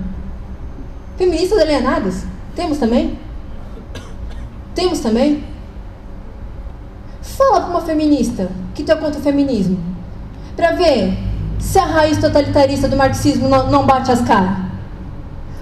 [1.18, 2.24] Feministas alienadas.
[2.56, 3.18] Temos também?
[4.74, 5.44] Temos também?
[7.22, 9.78] Fala para uma feminista que está contra o feminismo
[10.56, 11.18] para ver
[11.60, 14.58] se a raiz totalitarista do marxismo não, não bate as caras.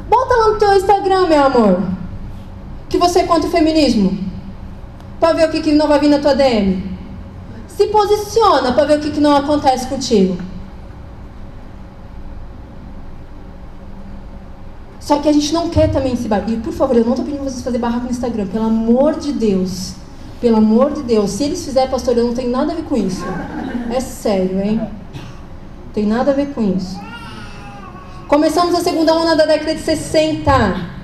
[0.09, 1.83] Bota lá no teu Instagram, meu amor,
[2.89, 4.17] que você é contra o feminismo,
[5.19, 6.83] para ver o que, que não vai vir na tua DM.
[7.67, 10.37] Se posiciona para ver o que, que não acontece contigo.
[14.99, 16.49] Só que a gente não quer também se barrar.
[16.49, 19.31] E por favor, eu não estou pedindo vocês fazer barraco no Instagram, pelo amor de
[19.31, 19.93] Deus.
[20.41, 22.95] Pelo amor de Deus, se eles fizerem, pastor, eu não tenho nada a ver com
[22.95, 23.23] isso.
[23.91, 24.81] É sério, hein?
[25.93, 26.99] Tem nada a ver com isso.
[28.27, 30.98] Começamos a segunda onda da década de 60.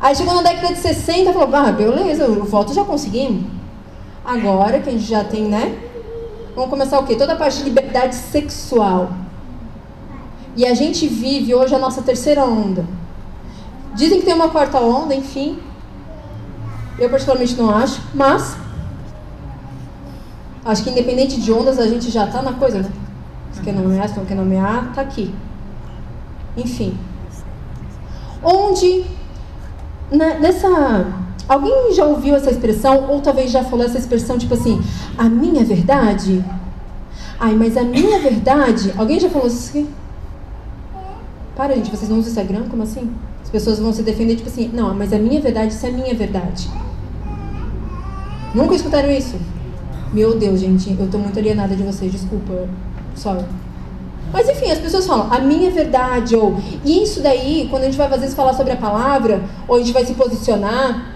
[0.00, 3.44] Aí chegou na década de 60 e falou, ah, beleza, o voto já conseguimos.
[4.24, 5.76] Agora que a gente já tem, né?
[6.54, 7.16] Vamos começar o quê?
[7.16, 9.10] Toda a parte de liberdade sexual.
[10.54, 12.84] E a gente vive hoje a nossa terceira onda.
[13.94, 15.58] Dizem que tem uma quarta onda, enfim.
[16.98, 18.56] Eu particularmente não acho, mas
[20.64, 22.90] acho que independente de ondas a gente já está na coisa, né?
[23.52, 25.34] Se quer nomear, se não quer nomear, tá aqui.
[26.56, 26.96] Enfim.
[28.42, 29.04] Onde
[30.10, 31.06] nessa
[31.48, 34.80] alguém já ouviu essa expressão ou talvez já falou essa expressão tipo assim,
[35.16, 36.44] a minha verdade?
[37.40, 39.88] Ai, mas a minha verdade, alguém já falou isso aqui?
[41.56, 42.68] Para, gente, vocês não usam Instagram?
[42.68, 43.10] Como assim?
[43.42, 45.92] As pessoas vão se defender, tipo assim, não, mas a minha verdade, isso é a
[45.92, 46.68] minha verdade.
[48.54, 49.36] Nunca escutaram isso?
[50.12, 52.68] Meu Deus, gente, eu tô muito alienada de vocês, desculpa.
[53.14, 53.44] Sorry.
[54.32, 58.06] Mas enfim, as pessoas falam, a minha verdade, ou isso daí, quando a gente vai
[58.06, 61.14] às vezes falar sobre a palavra, ou a gente vai se posicionar,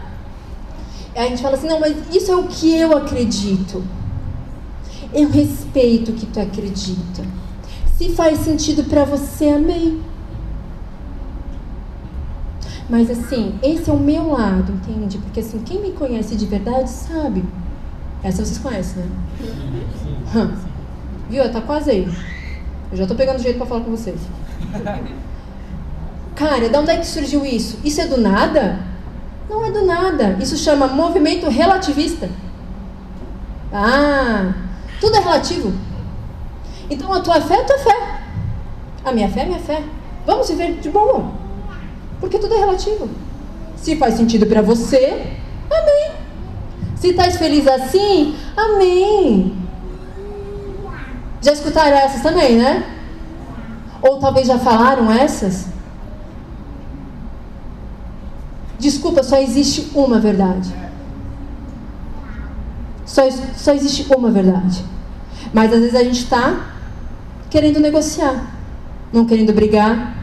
[1.14, 3.84] a gente fala assim, não, mas isso é o que eu acredito.
[5.12, 7.22] Eu respeito o que tu acredita.
[7.98, 10.00] Se faz sentido para você, amém.
[12.88, 15.18] Mas assim, esse é o meu lado, entende?
[15.18, 17.44] Porque assim, quem me conhece de verdade sabe.
[18.22, 20.56] Essa vocês conhecem, né?
[21.28, 21.50] Viu?
[21.52, 22.08] Tá quase aí.
[22.92, 24.20] Eu já tô pegando jeito pra falar com vocês.
[26.36, 27.78] Cara, de onde é que surgiu isso?
[27.82, 28.80] Isso é do nada?
[29.48, 30.36] Não é do nada.
[30.38, 32.28] Isso chama movimento relativista.
[33.72, 34.52] Ah,
[35.00, 35.72] tudo é relativo.
[36.90, 38.20] Então a tua fé é tua fé.
[39.02, 39.82] A minha fé é minha fé.
[40.26, 41.32] Vamos viver de boa.
[42.20, 43.08] Porque tudo é relativo.
[43.76, 45.38] Se faz sentido para você,
[45.70, 46.12] amém.
[46.96, 49.61] Se estás feliz assim, amém.
[51.42, 52.84] Já escutaram essas também, né?
[54.00, 55.66] Ou talvez já falaram essas?
[58.78, 60.72] Desculpa, só existe uma verdade.
[63.04, 63.22] Só,
[63.56, 64.84] só existe uma verdade.
[65.52, 66.68] Mas às vezes a gente está
[67.50, 68.46] querendo negociar,
[69.12, 70.14] não querendo brigar,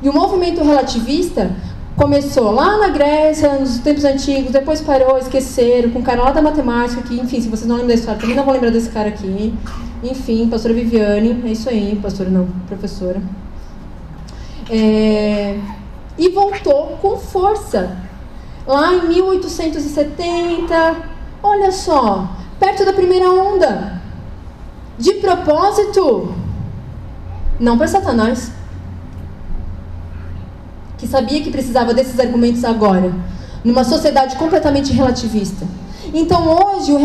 [0.00, 1.54] e o movimento relativista
[1.96, 6.42] Começou lá na Grécia, nos tempos antigos, depois parou, esqueceram, com o cara lá da
[6.42, 9.08] matemática, que, enfim, se vocês não lembram da história, também não vão lembrar desse cara
[9.08, 9.54] aqui.
[10.02, 13.18] Enfim, pastora Viviane, é isso aí, pastora não, professora.
[14.68, 15.58] É,
[16.18, 17.96] e voltou com força.
[18.66, 20.96] Lá em 1870,
[21.42, 22.28] olha só,
[22.60, 24.02] perto da primeira onda.
[24.98, 26.34] De propósito,
[27.58, 28.52] não para Satanás,
[30.98, 33.12] que sabia que precisava desses argumentos agora,
[33.64, 35.66] numa sociedade completamente relativista.
[36.14, 36.96] Então hoje o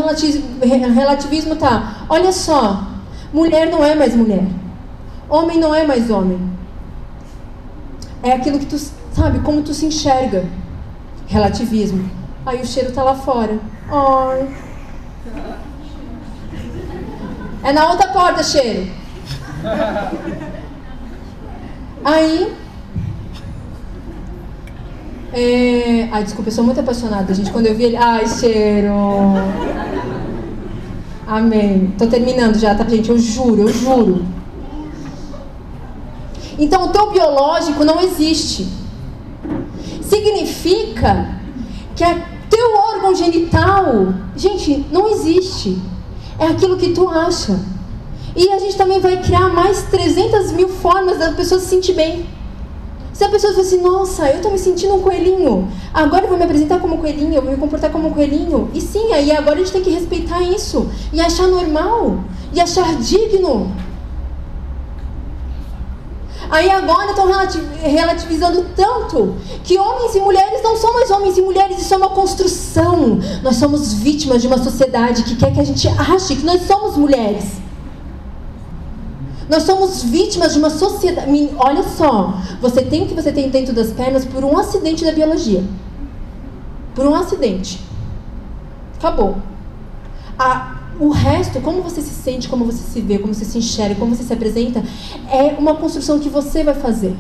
[0.94, 2.84] relativismo está, olha só,
[3.34, 4.46] mulher não é mais mulher,
[5.30, 6.40] homem não é mais homem.
[8.24, 8.78] É aquilo que tu
[9.14, 10.46] sabe, como tu se enxerga.
[11.28, 12.08] Relativismo.
[12.46, 13.58] Aí o cheiro está lá fora.
[13.90, 14.56] Ai.
[17.64, 18.92] É na outra porta, cheiro.
[22.04, 22.61] Aí.
[25.34, 26.10] É...
[26.12, 27.52] Ai, desculpa, eu sou muito apaixonada, gente.
[27.52, 27.98] Quando eu vi ele.
[27.98, 28.94] Ai, cheiro.
[31.28, 31.94] Amém.
[31.98, 33.10] Tô terminando já, tá, gente?
[33.10, 34.26] Eu juro, eu juro.
[36.60, 38.68] Então, o teu biológico não existe.
[40.02, 41.40] Significa
[41.96, 45.82] que o teu órgão genital, gente, não existe
[46.42, 47.60] é aquilo que tu acha.
[48.36, 52.26] E a gente também vai criar mais 300 mil formas da pessoa se sentir bem.
[53.22, 56.40] Se a pessoa fala assim, nossa, eu estou me sentindo um coelhinho, agora eu vou
[56.40, 58.72] me apresentar como coelhinho, eu vou me comportar como coelhinho.
[58.74, 62.18] E sim, aí agora a gente tem que respeitar isso e achar normal
[62.52, 63.72] e achar digno.
[66.50, 67.28] Aí agora estão
[67.84, 72.10] relativizando tanto que homens e mulheres não são mais homens e mulheres, isso é uma
[72.10, 73.20] construção.
[73.44, 76.98] Nós somos vítimas de uma sociedade que quer que a gente ache que nós somos
[76.98, 77.62] mulheres.
[79.52, 81.50] Nós somos vítimas de uma sociedade.
[81.58, 85.12] Olha só, você tem o que você tem dentro das pernas por um acidente da
[85.12, 85.62] biologia.
[86.96, 87.82] Por um acidente.
[88.98, 89.36] Acabou.
[90.40, 93.96] A o resto, como você se sente, como você se vê, como você se enxerga,
[93.96, 94.84] como você se apresenta,
[95.32, 97.16] é uma construção que você vai fazer.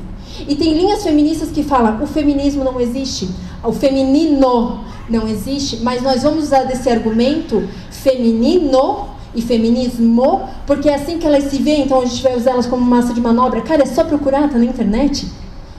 [0.48, 3.30] E tem linhas feministas que falam: o feminismo não existe,
[3.64, 10.96] o feminino não existe, mas nós vamos usar desse argumento feminino e feminismo, porque é
[10.96, 13.62] assim que elas se veem, então a gente vai usar elas como massa de manobra.
[13.62, 15.32] Cara, é só procurar, tá na internet.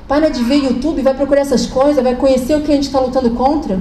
[0.09, 3.01] Para de ver YouTube, vai procurar essas coisas, vai conhecer o que a gente está
[3.01, 3.81] lutando contra.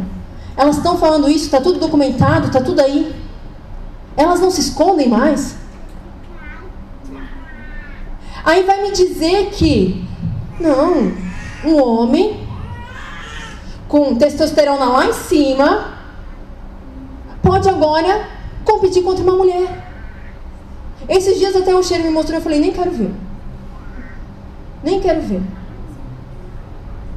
[0.55, 3.15] Elas estão falando isso, está tudo documentado, está tudo aí.
[4.17, 5.55] Elas não se escondem mais.
[8.43, 10.05] Aí vai me dizer que,
[10.59, 11.13] não,
[11.63, 12.47] um homem
[13.88, 15.91] com testosterona lá em cima
[17.41, 18.26] pode agora
[18.64, 19.91] competir contra uma mulher.
[21.07, 23.12] Esses dias até o cheiro me mostrou, eu falei, nem quero ver.
[24.84, 25.41] Nem quero ver.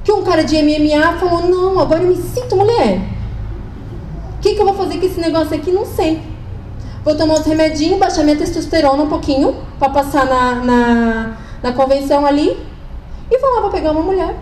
[0.03, 3.01] Que um cara de MMA falou, não, agora eu me sinto mulher.
[4.37, 5.71] O que, que eu vou fazer com esse negócio aqui?
[5.71, 6.21] Não sei.
[7.05, 12.25] Vou tomar uns remedinhos, baixar minha testosterona um pouquinho, para passar na, na, na convenção
[12.27, 12.51] ali.
[13.31, 14.35] E vou lá para pegar uma mulher.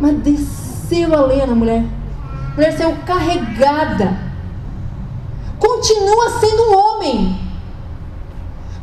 [0.00, 1.84] Mas desceu a lenha na mulher.
[2.52, 4.31] A mulher saiu carregada.
[5.66, 7.40] Continua sendo um homem.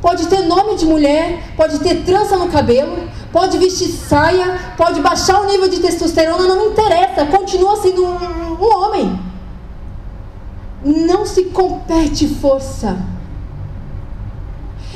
[0.01, 5.41] Pode ter nome de mulher, pode ter trança no cabelo, pode vestir saia, pode baixar
[5.41, 7.25] o nível de testosterona, não me interessa.
[7.25, 9.29] Continua sendo um, um homem
[10.83, 12.97] não se compete força.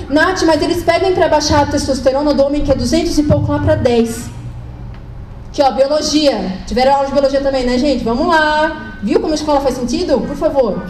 [0.10, 3.52] Nath, mas eles pedem para baixar a testosterona do homem que é 200 e pouco
[3.52, 4.30] lá para 10.
[5.50, 6.60] Aqui, ó, biologia.
[6.66, 8.04] Tiveram aula de biologia também, né, gente?
[8.04, 8.98] Vamos lá.
[9.04, 10.20] Viu como a escola faz sentido?
[10.22, 10.84] Por favor.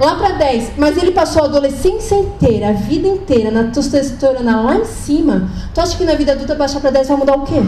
[0.00, 0.78] Lá para 10.
[0.78, 5.50] Mas ele passou a adolescência inteira, a vida inteira, na testosterona lá em cima.
[5.74, 7.62] Tu acha que na vida adulta baixar para 10 vai mudar o quê?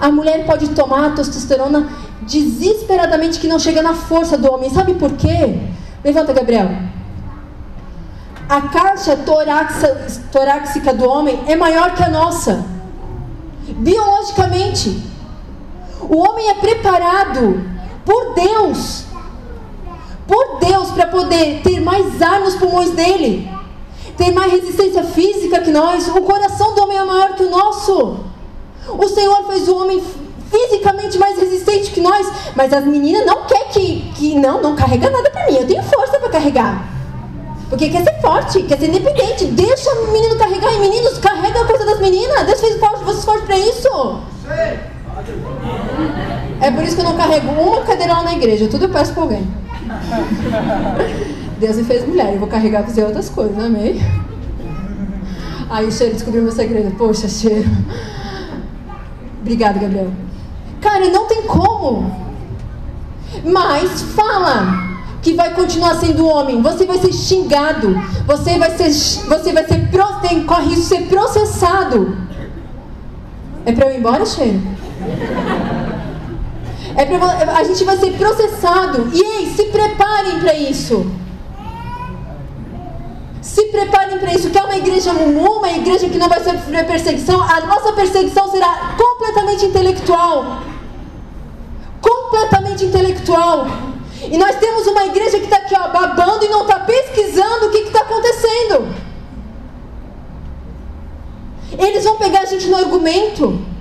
[0.00, 1.88] A mulher pode tomar a testosterona
[2.22, 4.68] desesperadamente que não chega na força do homem.
[4.70, 5.60] Sabe por quê?
[6.04, 6.68] Levanta, Gabriel.
[8.48, 9.16] A caixa
[10.32, 12.64] torácica do homem é maior que a nossa.
[13.68, 15.00] Biologicamente.
[16.02, 17.64] O homem é preparado
[18.04, 19.05] por Deus.
[20.26, 23.48] Por Deus para poder ter mais ar nos pulmões dele.
[24.16, 26.08] Ter mais resistência física que nós.
[26.08, 28.20] O coração do homem é maior que o nosso.
[28.88, 30.02] O Senhor fez o homem
[30.50, 35.10] fisicamente mais resistente que nós, mas as meninas não quer que, que não, não carrega
[35.10, 35.56] nada para mim.
[35.56, 36.96] Eu tenho força para carregar.
[37.68, 39.44] Porque quer ser forte, quer ser independente.
[39.46, 40.72] Deixa o menino carregar.
[40.72, 42.46] E meninos, carrega a coisa das meninas.
[42.46, 44.20] Deus fez forte, vocês fortes para isso.
[46.60, 48.68] É por isso que eu não carrego uma cadeira lá na igreja.
[48.68, 49.65] Tudo eu peço para alguém.
[51.58, 52.32] Deus me fez mulher.
[52.34, 54.00] Eu vou carregar fazer outras coisas, amém?
[55.68, 56.94] Aí o cheiro descobriu meu segredo.
[56.96, 57.68] Poxa, cheiro.
[59.40, 60.10] Obrigada, Gabriel.
[60.80, 62.14] Cara, não tem como.
[63.44, 64.86] Mas fala
[65.22, 66.62] que vai continuar sendo homem.
[66.62, 67.94] Você vai ser xingado.
[68.26, 69.88] Você vai ser, você vai ser,
[70.22, 72.16] tem, corre isso ser processado.
[73.64, 74.60] É para eu ir embora, cheiro?
[76.96, 79.10] É pra, a gente vai ser processado.
[79.12, 81.06] E ei, se preparem para isso.
[83.42, 84.48] Se preparem para isso.
[84.48, 87.40] Que é uma igreja mumu, uma igreja que não vai sofrer perseguição.
[87.42, 90.62] A nossa perseguição será completamente intelectual.
[92.00, 93.66] Completamente intelectual.
[94.22, 97.70] E nós temos uma igreja que está aqui ó, babando e não está pesquisando o
[97.70, 98.88] que está acontecendo.
[101.78, 103.75] Eles vão pegar a gente no argumento.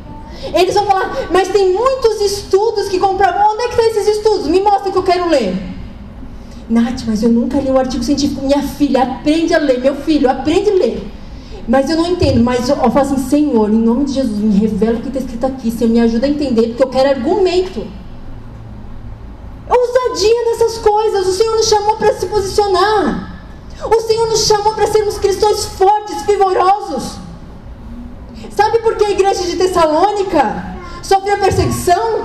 [0.54, 3.54] Eles vão falar, mas tem muitos estudos que comprovam.
[3.54, 4.48] Onde é que estão esses estudos?
[4.48, 5.56] Me mostra que eu quero ler.
[6.70, 8.41] Nath, mas eu nunca li um artigo científico.
[8.41, 9.80] Minha filha, aprende a ler.
[9.80, 11.08] Meu filho, aprende a ler.
[11.68, 12.43] Mas eu não entendo.
[12.43, 15.20] Mas eu, eu falo assim, Senhor, em nome de Jesus, me revela o que está
[15.20, 15.72] escrito aqui.
[15.72, 17.86] Senhor, me ajuda a entender, porque eu quero argumento.
[19.70, 21.28] Ousadia nessas coisas.
[21.28, 23.36] O Senhor nos chamou para se posicionar.
[23.84, 27.24] O Senhor nos chamou para sermos cristãos fortes, vigorosos.
[28.52, 32.24] Sabe por que a igreja de Tessalônica sofreu perseguição?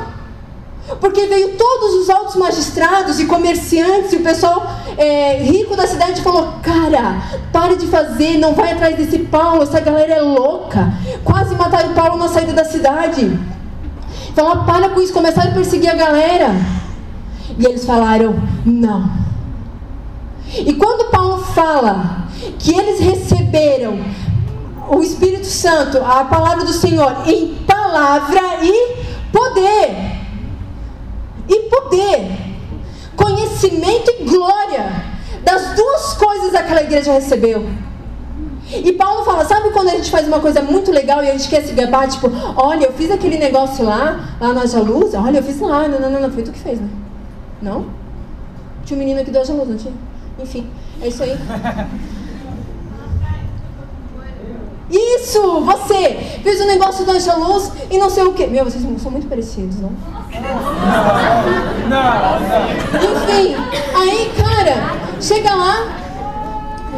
[1.01, 4.67] Porque veio todos os altos magistrados e comerciantes e o pessoal
[4.99, 9.79] é, rico da cidade falou: Cara, pare de fazer, não vai atrás desse Paulo, essa
[9.81, 10.93] galera é louca.
[11.23, 13.39] Quase mataram Paulo na saída da cidade.
[14.35, 16.55] Falaram: Para com isso, começaram a perseguir a galera.
[17.57, 19.11] E eles falaram: Não.
[20.53, 24.01] E quando Paulo fala que eles receberam
[24.91, 28.97] o Espírito Santo, a palavra do Senhor, em palavra e
[29.31, 29.97] poder.
[31.49, 32.37] E poder.
[33.15, 35.05] Conhecimento e glória.
[35.45, 37.65] Das duas coisas aquela igreja recebeu.
[38.69, 41.49] E Paulo fala, sabe quando a gente faz uma coisa muito legal e a gente
[41.49, 45.43] quer se gabar, tipo, olha, eu fiz aquele negócio lá, lá na Luz, olha, eu
[45.43, 46.89] fiz lá, não, não, não, não, foi tu que fez, né?
[47.61, 47.87] Não?
[48.85, 49.95] Tinha um menino aqui do Luz, não tinha?
[50.39, 50.69] Enfim,
[51.03, 51.37] é isso aí.
[54.91, 58.47] Isso, você fez um negócio do Anjo Luz e não sei o que.
[58.47, 59.93] Meu, vocês são muito parecidos, não?
[61.89, 62.41] Não, não.
[63.13, 63.57] Enfim,
[63.95, 65.87] aí, cara, chega lá,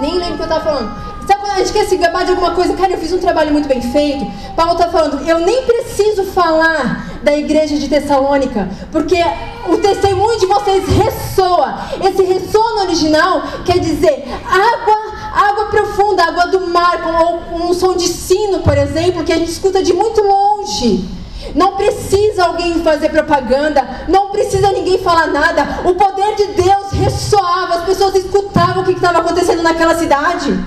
[0.01, 1.03] nem lembro o que eu tava falando.
[1.27, 2.75] Sabe quando a gente quer se gabar de alguma coisa?
[2.75, 4.27] Cara, eu fiz um trabalho muito bem feito.
[4.57, 9.23] Paulo está falando, eu nem preciso falar da igreja de Tessalônica, porque
[9.69, 11.79] o testemunho de vocês ressoa.
[12.03, 17.95] Esse ressoa no original quer dizer água água profunda, água do mar, com um som
[17.95, 21.09] de sino, por exemplo, que a gente escuta de muito longe.
[21.55, 25.81] Não precisa alguém fazer propaganda, não precisa ninguém falar nada.
[25.85, 30.59] O poder de Deus ressoava, as pessoas escutavam o que estava acontecendo naquela cidade.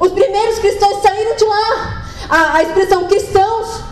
[0.00, 2.04] Os primeiros cristãos saíram de lá.
[2.28, 3.89] A, a expressão cristãos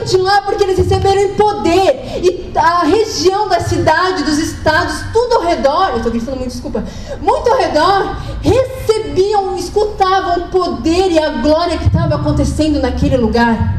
[0.00, 2.20] de lá porque eles receberam poder.
[2.22, 6.84] E a região da cidade, dos estados, tudo ao redor, eu estou gritando muito, desculpa,
[7.20, 13.78] muito ao redor, recebiam, escutavam o poder e a glória que estava acontecendo naquele lugar.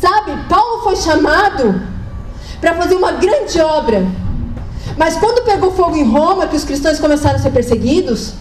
[0.00, 1.82] Sabe, Paulo foi chamado
[2.60, 4.06] para fazer uma grande obra.
[4.96, 8.34] Mas quando pegou fogo em Roma, que os cristãos começaram a ser perseguidos,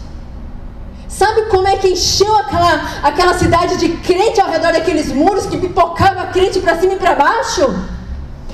[1.18, 5.58] Sabe como é que encheu aquela, aquela cidade de crente ao redor daqueles muros que
[5.58, 7.76] pipocava crente para cima e para baixo?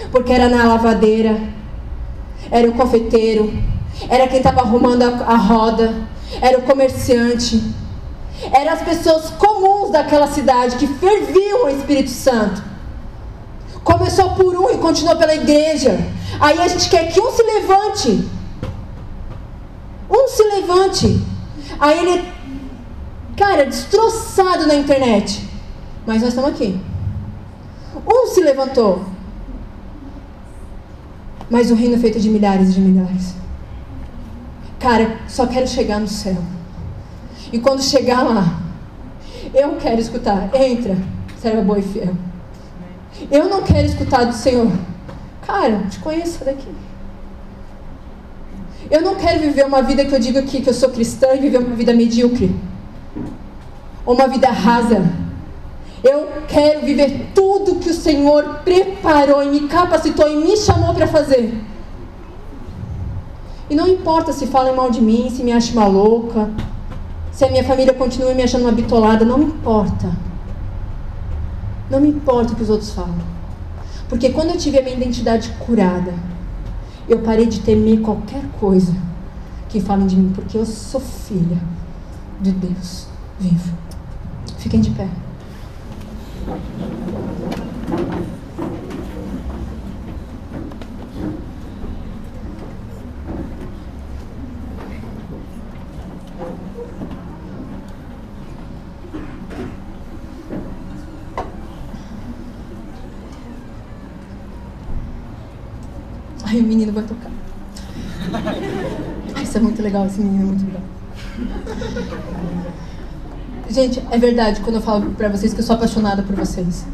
[0.10, 1.42] Porque era na lavadeira,
[2.50, 3.52] era o confeiteiro,
[4.08, 5.94] era quem estava arrumando a, a roda,
[6.42, 7.62] era o comerciante,
[8.54, 12.64] eram as pessoas comuns daquela cidade que ferviam o Espírito Santo.
[13.84, 16.00] Começou por um e continuou pela igreja.
[16.40, 18.26] Aí a gente quer que um se levante.
[20.10, 21.22] Um se levante.
[21.78, 22.43] Aí ele
[23.36, 25.48] cara, destroçado na internet.
[26.06, 26.80] Mas nós estamos aqui.
[28.06, 29.04] Um se levantou.
[31.50, 33.36] Mas o reino é feito de milhares e de milhares.
[34.80, 36.38] Cara, só quero chegar no céu.
[37.52, 38.60] E quando chegar lá,
[39.54, 40.50] eu quero escutar.
[40.54, 40.98] Entra,
[41.40, 42.14] serva boa e fiel.
[43.32, 44.72] Eu não quero escutar do Senhor.
[45.46, 46.68] Cara, te conheço daqui.
[48.90, 51.40] Eu não quero viver uma vida que eu digo aqui que eu sou cristã e
[51.40, 52.54] viver uma vida medíocre
[54.06, 55.04] ou uma vida rasa.
[56.04, 61.08] Eu quero viver tudo que o Senhor preparou e me capacitou e me chamou para
[61.08, 61.58] fazer.
[63.70, 66.50] E não importa se falam mal de mim, se me acham uma louca,
[67.32, 70.12] se a minha família continua me achando uma bitolada, não me importa.
[71.90, 73.34] Não me importa o que os outros falam.
[74.10, 76.14] Porque quando eu tive a minha identidade curada,
[77.08, 78.94] eu parei de temer qualquer coisa
[79.70, 81.58] que falem de mim, porque eu sou filha
[82.42, 83.08] de Deus
[83.40, 83.83] vivo.
[84.64, 85.10] Fiquem de pé.
[106.46, 107.30] Aí o menino vai tocar.
[109.36, 110.84] Ai, isso é muito legal, esse menino é muito legal.
[113.74, 116.86] Gente, é verdade quando eu falo pra vocês que eu sou apaixonada por vocês.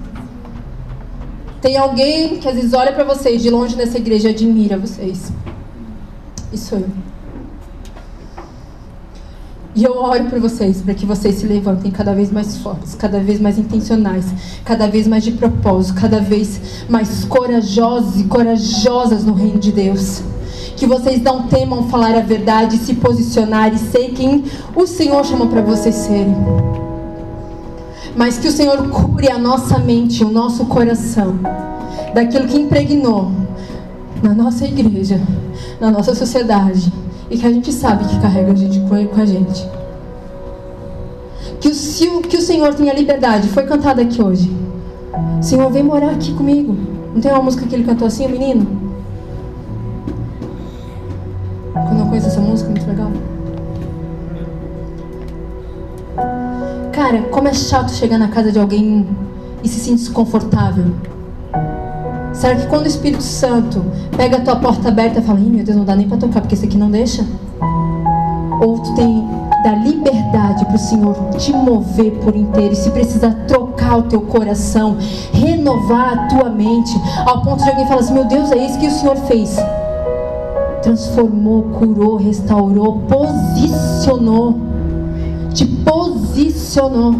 [1.62, 5.30] Tem alguém que às vezes olha pra vocês de longe nessa igreja e admira vocês.
[6.54, 6.88] Isso eu.
[9.76, 13.20] E eu oro por vocês, para que vocês se levantem cada vez mais fortes, cada
[13.20, 14.26] vez mais intencionais,
[14.64, 20.24] cada vez mais de propósito, cada vez mais corajosos e corajosas no reino de Deus.
[20.80, 25.50] Que vocês não temam falar a verdade, se posicionar e ser quem o Senhor chamou
[25.50, 26.34] para vocês serem.
[28.16, 31.38] Mas que o Senhor cure a nossa mente, o nosso coração,
[32.14, 33.30] daquilo que impregnou
[34.24, 35.20] na nossa igreja,
[35.82, 36.90] na nossa sociedade
[37.30, 39.68] e que a gente sabe que carrega a gente com a gente.
[41.60, 41.68] Que
[42.08, 44.50] o, que o Senhor tenha liberdade, foi cantado aqui hoje.
[45.42, 46.74] Senhor, vem morar aqui comigo.
[47.14, 48.89] Não tem uma música que ele cantou assim, menino?
[51.90, 53.12] Quando eu conheço essa música, muito legal.
[56.94, 59.08] Cara, como é chato chegar na casa de alguém
[59.64, 60.86] e se sentir desconfortável.
[62.32, 63.84] Será que quando o Espírito Santo
[64.16, 66.42] pega a tua porta aberta e fala, Ih, meu Deus, não dá nem para tocar,
[66.42, 67.26] porque esse aqui não deixa?
[68.62, 69.28] Ou tu tem
[69.64, 74.22] da liberdade para o Senhor te mover por inteiro e se precisar trocar o teu
[74.22, 74.98] coração,
[75.34, 76.94] renovar a tua mente,
[77.26, 79.58] ao ponto de alguém falar assim, meu Deus, é isso que o Senhor fez.
[80.82, 84.58] Transformou, curou, restaurou, posicionou.
[85.54, 87.16] Te posicionou.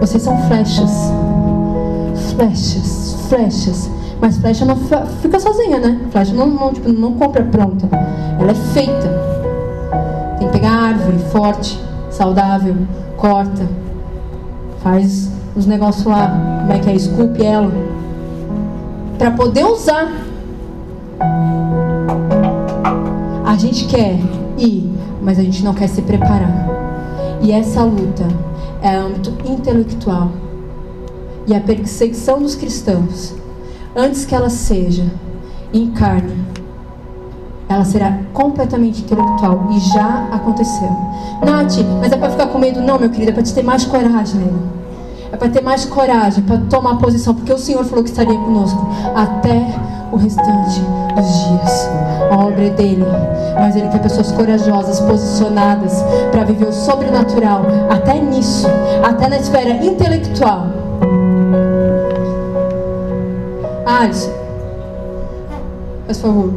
[0.00, 1.12] Vocês são flechas
[2.34, 3.90] flechas, flechas.
[4.20, 4.76] Mas flecha não
[5.20, 6.00] fica sozinha, né?
[6.10, 7.88] Flecha não, não, tipo, não compra pronta.
[8.38, 9.08] Ela é feita.
[10.38, 11.80] Tem que pegar árvore forte,
[12.10, 12.76] saudável,
[13.16, 13.66] corta,
[14.82, 16.28] faz os negócios lá,
[16.60, 16.94] como é que é?
[16.94, 17.72] Esculpe ela.
[19.18, 20.10] Para poder usar.
[23.44, 24.18] A gente quer
[24.58, 24.90] ir,
[25.22, 26.68] mas a gente não quer se preparar.
[27.40, 28.26] E essa luta
[28.82, 30.30] é âmbito intelectual
[31.46, 33.34] e a perseguição dos cristãos,
[33.94, 35.04] antes que ela seja
[35.72, 36.34] em carne,
[37.68, 40.90] ela será completamente intelectual e já aconteceu.
[41.44, 42.80] Nath, mas é para ficar com medo?
[42.80, 44.52] Não, meu querido, é para te ter mais coragem, né?
[45.32, 48.86] É para ter mais coragem, para tomar posição, porque o Senhor falou que estaria conosco
[49.14, 49.66] até
[50.14, 50.80] o restante
[51.14, 51.90] dos dias.
[52.30, 53.04] A obra é dele,
[53.54, 58.66] mas ele quer pessoas corajosas, posicionadas para viver o sobrenatural, até nisso,
[59.02, 60.68] até na esfera intelectual
[63.86, 64.32] Alisson,
[66.06, 66.52] por favor.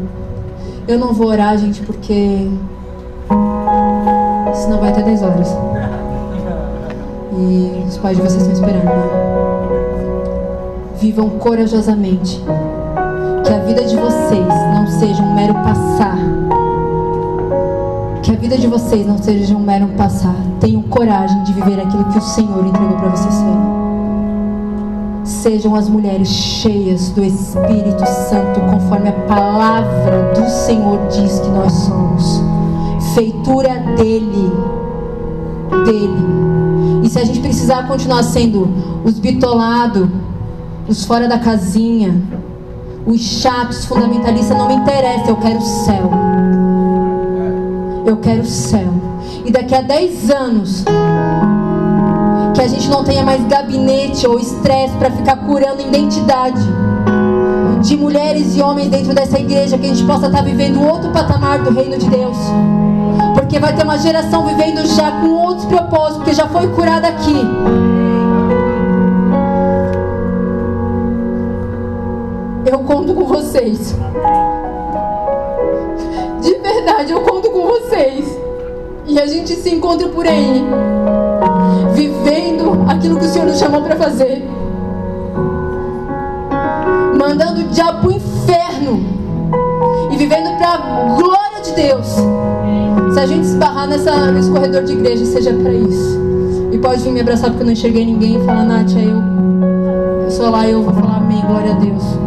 [0.87, 2.49] Eu não vou orar, gente, porque
[4.53, 5.49] senão vai até 10 horas.
[7.37, 8.91] E os pais de vocês estão esperando, né?
[10.99, 12.43] Vivam corajosamente.
[13.47, 16.17] Que a vida de vocês não seja um mero passar.
[18.21, 20.35] Que a vida de vocês não seja um mero passar.
[20.59, 23.33] Tenham coragem de viver aquilo que o Senhor entregou para vocês
[25.47, 31.71] sejam as mulheres cheias do Espírito Santo, conforme a palavra do Senhor diz que nós
[31.71, 32.41] somos.
[33.15, 34.51] Feitura dele.
[35.85, 37.01] Dele.
[37.03, 38.67] E se a gente precisar continuar sendo
[39.05, 40.09] os bitolados,
[40.87, 42.21] os fora da casinha,
[43.07, 46.11] os chatos, fundamentalistas, não me interessa, eu quero o céu.
[48.05, 48.93] Eu quero o céu.
[49.45, 50.83] E daqui a 10 anos
[52.53, 56.61] que a gente não tenha mais gabinete ou estresse para ficar curando identidade
[57.81, 61.09] de mulheres e homens dentro dessa igreja, que a gente possa estar tá vivendo outro
[61.11, 62.37] patamar do reino de Deus.
[63.35, 67.86] Porque vai ter uma geração vivendo já com outros propósitos, porque já foi curada aqui.
[73.07, 73.95] Conto com vocês.
[76.41, 78.37] De verdade, eu conto com vocês.
[79.07, 80.65] E a gente se encontra por aí
[81.93, 84.43] vivendo aquilo que o Senhor nos chamou para fazer,
[87.17, 88.99] mandando o diabo para o inferno
[90.11, 92.07] e vivendo para a glória de Deus.
[93.13, 96.19] Se a gente esbarrar nessa, nesse corredor de igreja, seja para isso.
[96.73, 100.23] E pode vir me abraçar porque eu não enxerguei ninguém e falar, Nath, aí eu,
[100.23, 102.26] eu sou lá eu vou falar amém, glória a Deus.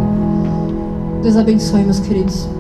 [1.23, 2.60] Deus abençoe, meus queridos.